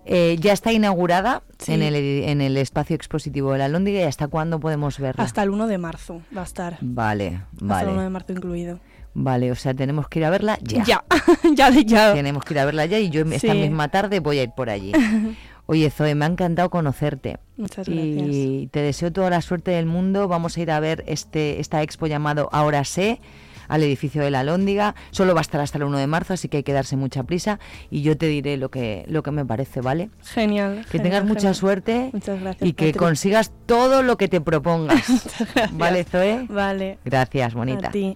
Eh, 0.07 0.37
ya 0.39 0.53
está 0.53 0.71
inaugurada 0.71 1.41
Sí. 1.57 1.73
en, 1.73 1.81
el, 1.81 1.95
en 1.95 2.39
el 2.41 2.57
espacio 2.57 2.95
expositivo 2.95 3.51
de 3.53 3.57
la 3.57 3.67
Lóndiga 3.69 3.99
y 4.01 4.03
hasta 4.03 4.27
cuándo 4.27 4.59
podemos 4.59 4.99
verla. 4.99 5.23
Hasta 5.23 5.41
el 5.41 5.49
1 5.49 5.65
de 5.67 5.77
marzo 5.79 6.21
va 6.35 6.41
a 6.41 6.43
estar. 6.45 6.77
Vale, 6.81 7.41
Hasta 7.53 7.81
el 7.81 7.87
1 7.87 7.91
de 7.93 7.97
vale. 7.97 8.09
marzo 8.11 8.31
incluido. 8.33 8.79
Vale, 9.17 9.49
o 9.51 9.55
sea, 9.55 9.73
tenemos 9.73 10.07
que 10.09 10.19
ir 10.19 10.25
a 10.25 10.29
verla 10.29 10.59
ya. 10.61 10.83
Ya, 10.83 11.03
ya 11.55 11.71
de 11.71 11.85
ya. 11.85 12.13
Tenemos 12.13 12.43
que 12.43 12.53
ir 12.53 12.59
a 12.59 12.65
verla 12.65 12.85
ya 12.85 12.99
y 12.99 13.09
yo 13.09 13.21
esta 13.21 13.39
Sí. 13.53 13.57
misma 13.59 13.87
tarde 13.87 14.19
voy 14.19 14.37
a 14.39 14.43
ir 14.43 14.51
por 14.55 14.69
allí. 14.69 14.91
Oye, 15.67 15.89
Zoe, 15.89 16.15
me 16.15 16.25
ha 16.25 16.27
encantado 16.27 16.69
conocerte. 16.69 17.37
Muchas 17.57 17.87
Y 17.87 18.67
te 18.71 18.81
deseo 18.81 19.11
toda 19.11 19.29
la 19.29 19.41
suerte 19.41 19.71
del 19.71 19.85
mundo. 19.85 20.27
Vamos 20.27 20.57
a 20.57 20.61
ir 20.61 20.71
a 20.71 20.79
ver 20.79 21.03
este 21.07 21.59
esta 21.59 21.81
expo 21.81 22.07
llamado 22.07 22.49
Ahora 22.51 22.83
sé 22.83 23.19
al 23.67 23.83
edificio 23.83 24.21
de 24.21 24.31
la 24.31 24.43
Lóndiga. 24.43 24.95
Solo 25.11 25.33
va 25.33 25.39
a 25.39 25.41
estar 25.41 25.61
hasta 25.61 25.77
el 25.77 25.85
1 25.85 25.97
de 25.97 26.07
marzo, 26.07 26.33
así 26.33 26.49
que 26.49 26.57
hay 26.57 26.63
que 26.63 26.73
darse 26.73 26.95
mucha 26.97 27.23
prisa 27.23 27.59
y 27.89 28.01
yo 28.03 28.17
te 28.17 28.27
diré 28.27 28.57
lo 28.57 28.69
que 28.69 29.05
lo 29.07 29.23
que 29.23 29.31
me 29.31 29.45
parece, 29.45 29.81
¿vale? 29.81 30.09
Genial. 30.23 30.85
Que 30.85 30.97
genial, 30.97 31.03
tengas 31.03 31.25
mucha 31.25 31.39
genial. 31.39 31.55
suerte 31.55 32.09
Muchas 32.13 32.39
gracias. 32.41 32.69
y 32.69 32.73
que 32.73 32.93
consigas 32.93 33.51
todo 33.65 34.03
lo 34.03 34.17
que 34.17 34.27
te 34.27 34.41
propongas. 34.41 35.03
¿Vale, 35.71 36.03
Zoe? 36.03 36.45
Vale. 36.49 36.99
Gracias, 37.05 37.53
bonita. 37.53 37.87
A 37.87 37.91
ti. 37.91 38.15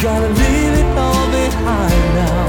Gotta 0.00 0.28
leave 0.28 0.74
it 0.78 0.96
all 0.96 1.26
behind 1.32 2.14
now. 2.14 2.46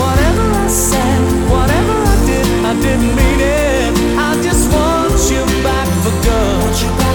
Whatever 0.00 0.44
I 0.64 0.66
said, 0.66 1.20
whatever 1.50 1.92
I 1.92 2.16
did, 2.24 2.46
I 2.64 2.72
didn't 2.80 3.14
mean 3.14 3.40
it. 3.40 4.18
I 4.18 4.40
just 4.42 4.72
want 4.72 5.12
you 5.30 5.44
back 5.62 5.88
for 6.02 6.12
good. 6.24 7.05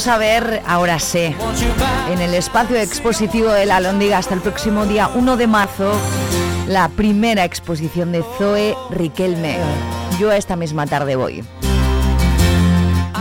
vamos 0.00 0.14
a 0.14 0.18
ver, 0.18 0.62
ahora 0.66 0.98
sé, 0.98 1.34
en 2.10 2.22
el 2.22 2.32
espacio 2.32 2.76
expositivo 2.76 3.50
de 3.50 3.66
la 3.66 3.80
Lóndiga 3.80 4.16
hasta 4.16 4.32
el 4.32 4.40
próximo 4.40 4.86
día 4.86 5.10
1 5.14 5.36
de 5.36 5.46
marzo, 5.46 5.92
la 6.66 6.88
primera 6.88 7.44
exposición 7.44 8.10
de 8.10 8.24
Zoe 8.38 8.74
Riquelme. 8.88 9.58
Yo 10.18 10.30
a 10.30 10.38
esta 10.38 10.56
misma 10.56 10.86
tarde 10.86 11.16
voy. 11.16 11.44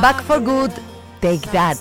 Back 0.01 0.23
for 0.23 0.39
Good, 0.41 0.71
Take 1.19 1.49
That. 1.51 1.75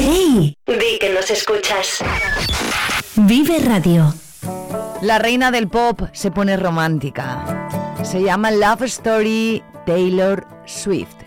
¡Hey! 0.00 0.56
Di 0.66 0.98
que 0.98 1.10
nos 1.14 1.30
escuchas. 1.30 1.98
Vive 3.14 3.60
Radio. 3.60 4.12
La 5.06 5.18
reina 5.20 5.52
del 5.52 5.68
pop 5.68 6.08
se 6.10 6.32
pone 6.32 6.56
romántica. 6.56 7.68
Se 8.02 8.20
llama 8.20 8.50
Love 8.50 8.88
Story 8.88 9.62
Taylor 9.84 10.44
Swift. 10.64 11.22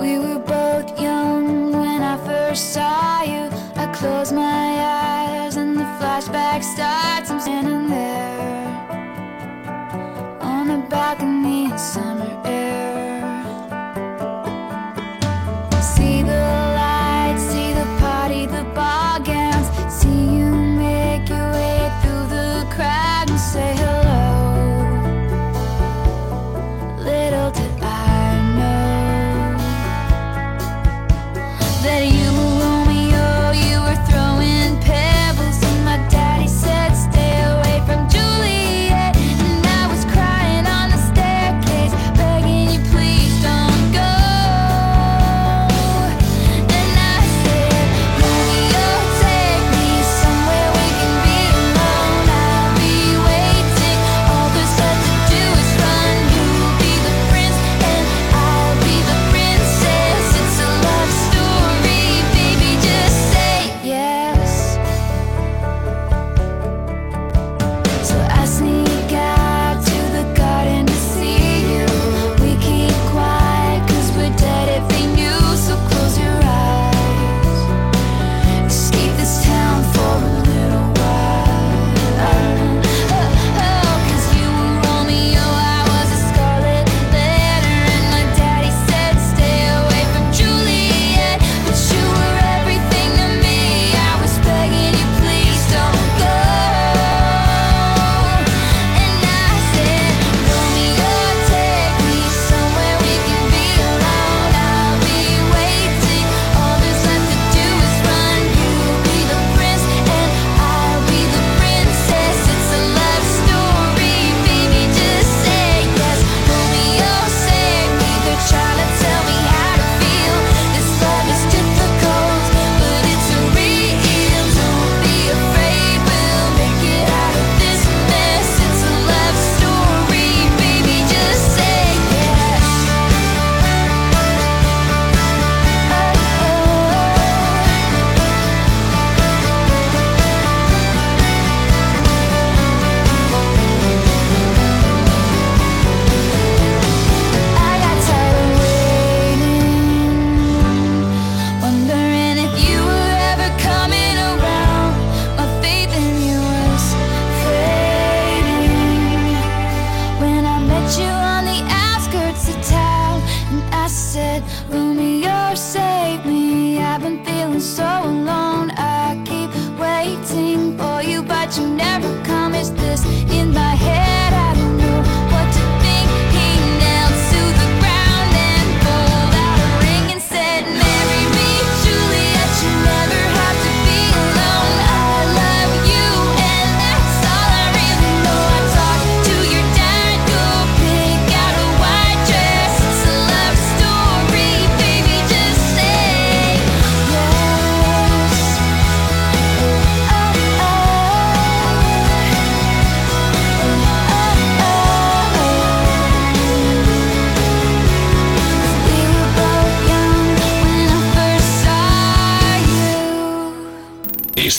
We 0.00 0.18
were 0.18 0.40
both 0.40 1.00
young 1.00 1.70
when 1.70 2.02
I 2.02 2.18
first 2.26 2.72
saw 2.72 3.22
you. 3.22 3.48
I 3.76 3.86
close 3.92 4.32
my 4.32 4.42
eyes 4.42 5.56
and 5.56 5.76
the 5.78 5.86
flashback 6.00 6.64
starts. 6.64 7.30
I'm 7.30 7.40
standing 7.40 7.88
there 7.88 8.66
on 10.40 10.70
a 10.70 10.84
balcony 10.90 11.66
in 11.66 11.78
summer 11.78 12.36
air. 12.46 12.89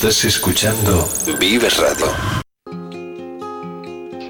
Estás 0.02 0.26
escuchando 0.26 1.08
Vive 1.39 1.70
Radio. 1.70 2.08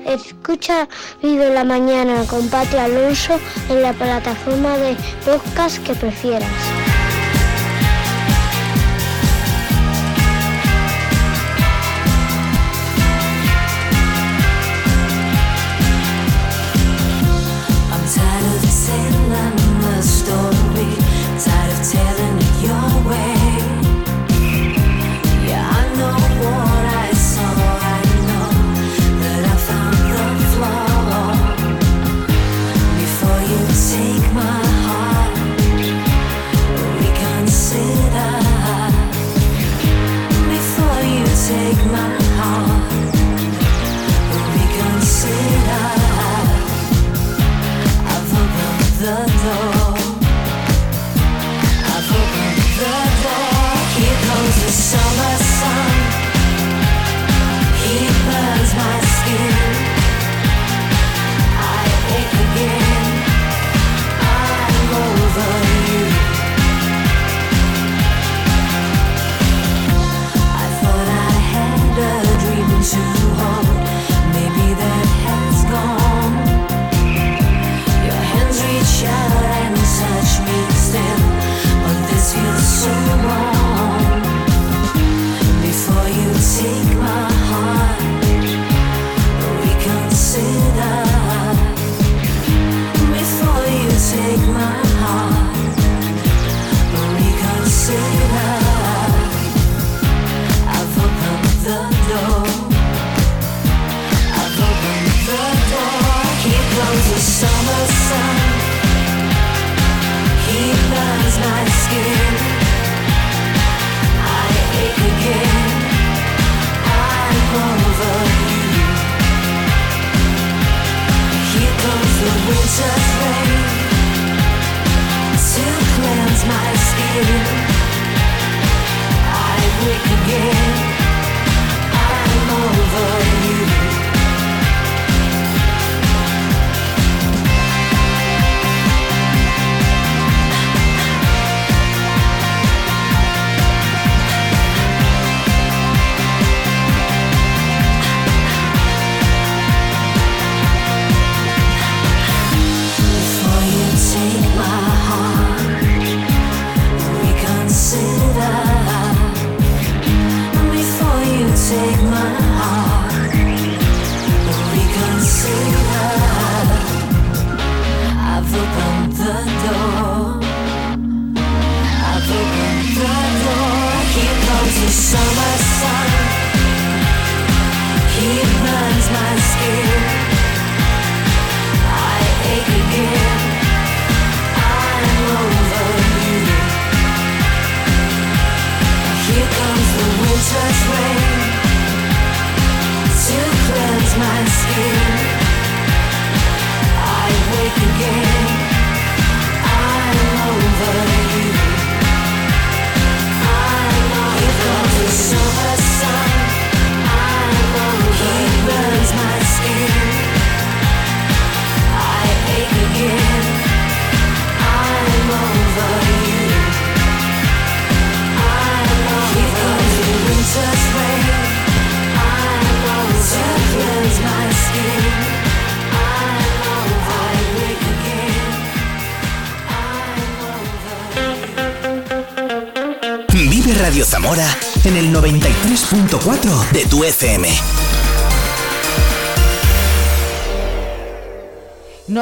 Escucha 0.06 0.86
Vive 1.24 1.50
la 1.54 1.64
Mañana 1.64 2.26
con 2.28 2.50
Patria 2.50 2.84
Alonso 2.84 3.40
en 3.70 3.82
la 3.82 3.94
plataforma 3.94 4.78
de 4.78 4.98
podcast 5.24 5.82
que 5.86 5.94
prefieras. 5.94 6.81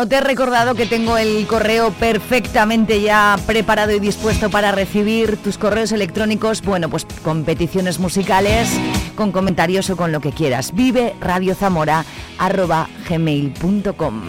te 0.09 0.15
he 0.15 0.21
recordado 0.21 0.73
que 0.73 0.87
tengo 0.87 1.17
el 1.17 1.45
correo 1.45 1.91
perfectamente 1.91 2.99
ya 2.99 3.37
preparado 3.45 3.91
y 3.91 3.99
dispuesto 3.99 4.49
para 4.49 4.71
recibir 4.71 5.37
tus 5.37 5.59
correos 5.59 5.91
electrónicos, 5.91 6.63
bueno, 6.63 6.89
pues 6.89 7.05
con 7.23 7.43
peticiones 7.43 7.99
musicales, 7.99 8.69
con 9.15 9.31
comentarios 9.31 9.89
o 9.91 9.95
con 9.95 10.11
lo 10.11 10.19
que 10.19 10.31
quieras. 10.31 10.73
Vive 10.73 11.15
radiozamora 11.21 12.05
arroba 12.39 12.89
gmail.com. 13.07 14.21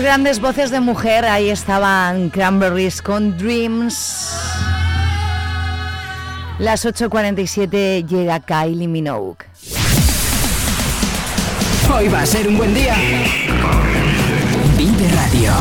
Grandes 0.00 0.40
voces 0.40 0.70
de 0.70 0.80
mujer, 0.80 1.24
ahí 1.24 1.50
estaban 1.50 2.30
Cranberries 2.30 3.02
con 3.02 3.36
Dreams. 3.36 4.30
Las 6.58 6.84
8.47 6.84 8.06
llega 8.06 8.40
Kylie 8.40 8.88
Minogue. 8.88 9.38
Hoy 11.92 12.08
va 12.08 12.20
a 12.20 12.26
ser 12.26 12.48
un 12.48 12.56
buen 12.56 12.74
día. 12.74 12.94
Vive 14.76 15.08
Radio. 15.14 15.52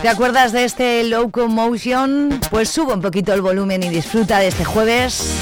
¿Te 0.00 0.08
acuerdas 0.08 0.52
de 0.52 0.64
este 0.64 1.04
Locomotion? 1.04 2.40
Pues 2.50 2.68
subo 2.68 2.94
un 2.94 3.00
poquito 3.00 3.32
el 3.32 3.42
volumen 3.42 3.82
y 3.82 3.88
disfruta 3.88 4.38
de 4.38 4.48
este 4.48 4.64
jueves 4.64 5.34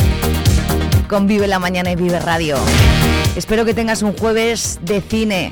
con 1.08 1.26
Vive 1.26 1.46
la 1.46 1.58
Mañana 1.58 1.90
y 1.90 1.96
Vive 1.96 2.20
Radio. 2.20 2.56
Espero 3.40 3.64
que 3.64 3.72
tengas 3.72 4.02
un 4.02 4.12
jueves 4.12 4.78
de 4.82 5.00
cine. 5.00 5.50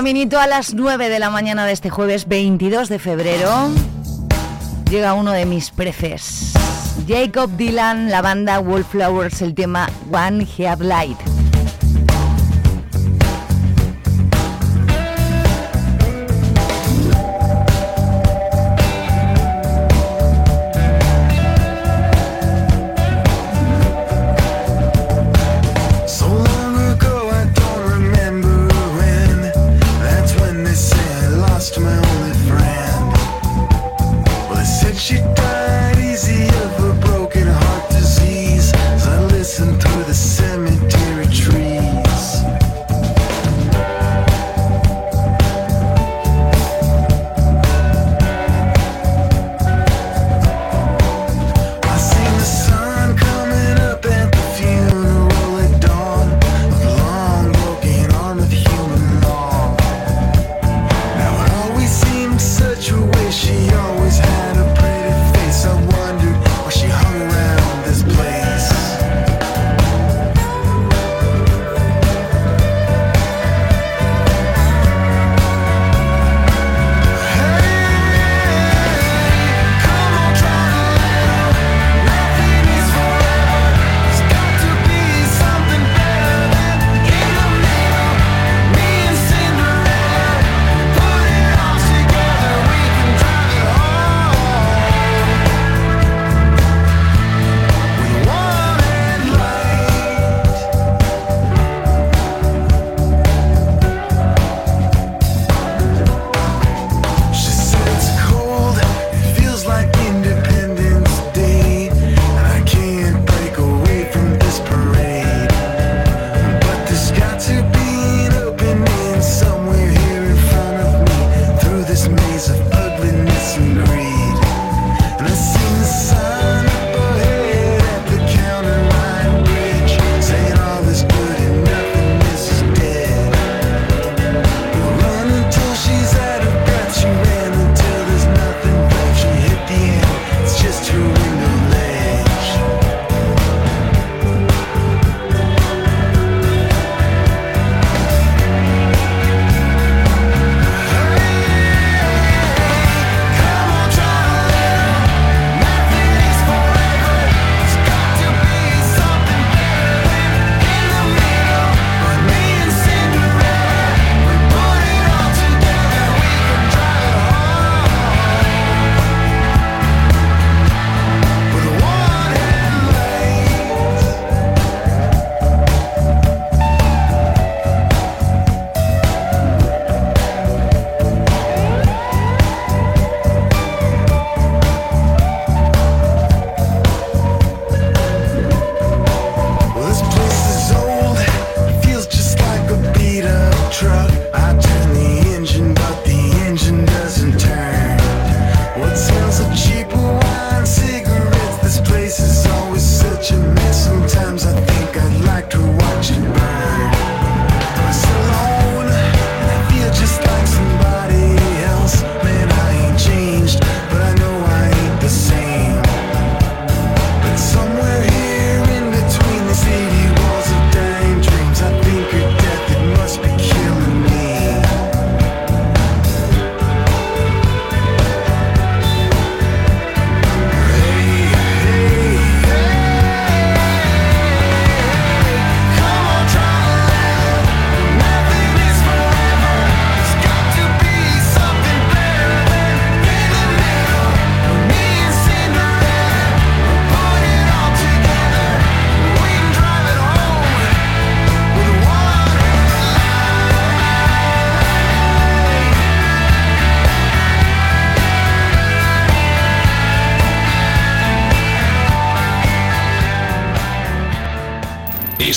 Caminito 0.00 0.40
a 0.40 0.46
las 0.46 0.72
9 0.72 1.10
de 1.10 1.18
la 1.18 1.28
mañana 1.28 1.66
de 1.66 1.72
este 1.72 1.90
jueves 1.90 2.26
22 2.26 2.88
de 2.88 2.98
febrero 2.98 3.68
llega 4.90 5.12
uno 5.12 5.32
de 5.32 5.44
mis 5.44 5.70
preces. 5.70 6.54
Jacob 7.06 7.50
Dylan, 7.58 8.10
la 8.10 8.22
banda 8.22 8.60
Wallflowers, 8.60 9.42
el 9.42 9.54
tema 9.54 9.90
One 10.10 10.48
Head 10.56 10.80
Light. 10.80 11.29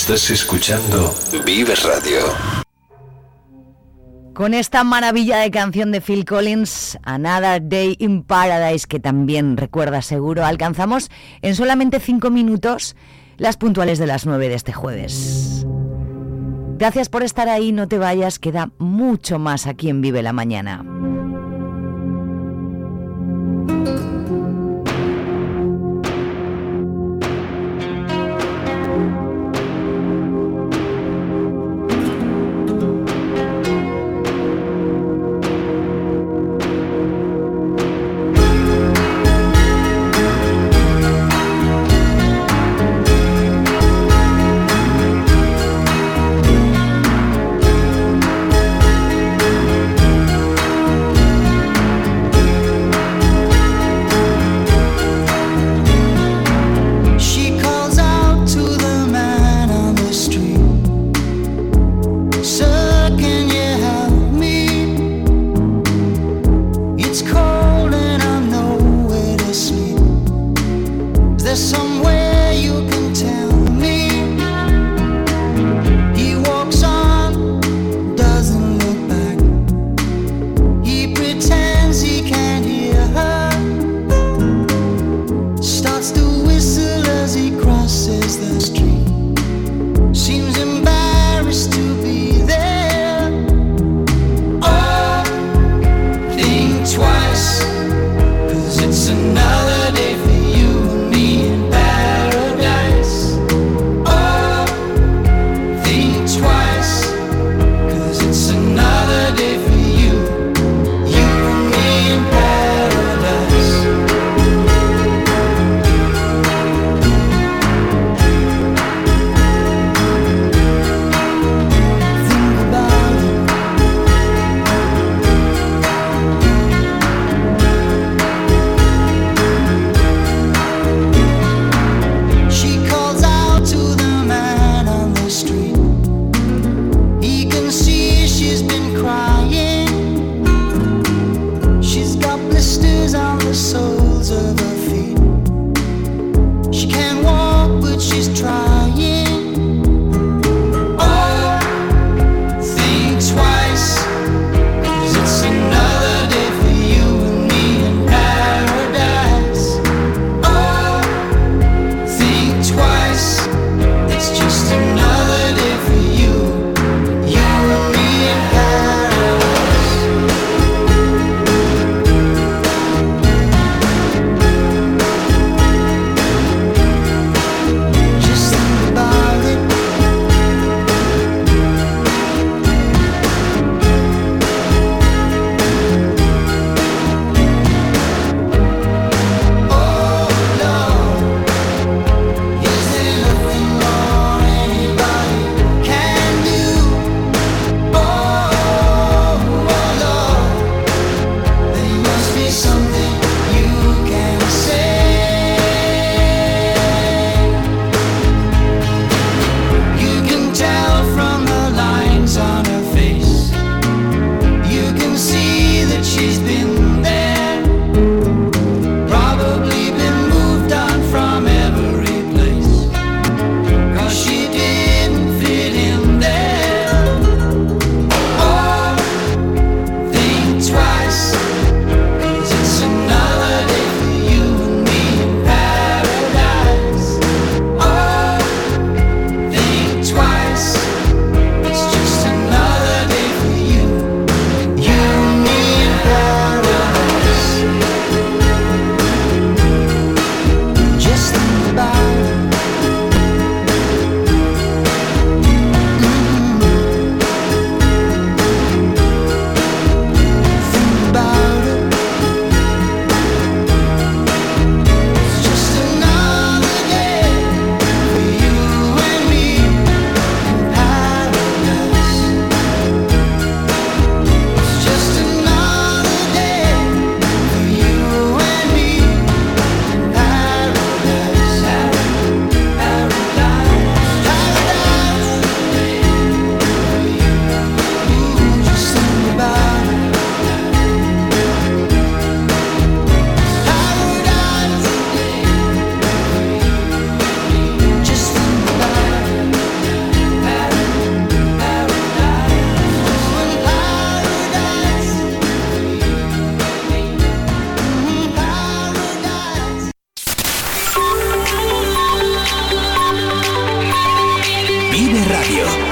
Estás 0.04 0.28
escuchando 0.28 1.14
Vive 1.46 1.74
Radio. 1.76 2.18
Con 4.34 4.52
esta 4.52 4.84
maravilla 4.84 5.38
de 5.38 5.50
canción 5.50 5.92
de 5.92 6.02
Phil 6.02 6.26
Collins, 6.26 6.98
Another 7.04 7.66
Day 7.66 7.96
in 7.98 8.22
Paradise, 8.22 8.86
que 8.86 9.00
también 9.00 9.56
recuerda 9.56 10.02
seguro, 10.02 10.44
alcanzamos 10.44 11.10
en 11.40 11.54
solamente 11.54 12.00
cinco 12.00 12.28
minutos 12.28 12.96
las 13.38 13.56
puntuales 13.56 13.98
de 13.98 14.06
las 14.06 14.26
9 14.26 14.50
de 14.50 14.54
este 14.56 14.74
jueves. 14.74 15.64
Gracias 16.76 17.08
por 17.08 17.22
estar 17.22 17.48
ahí, 17.48 17.72
no 17.72 17.88
te 17.88 17.96
vayas, 17.96 18.38
queda 18.38 18.72
mucho 18.76 19.38
más 19.38 19.66
aquí 19.66 19.88
en 19.88 20.02
Vive 20.02 20.22
la 20.22 20.34
Mañana. 20.34 20.84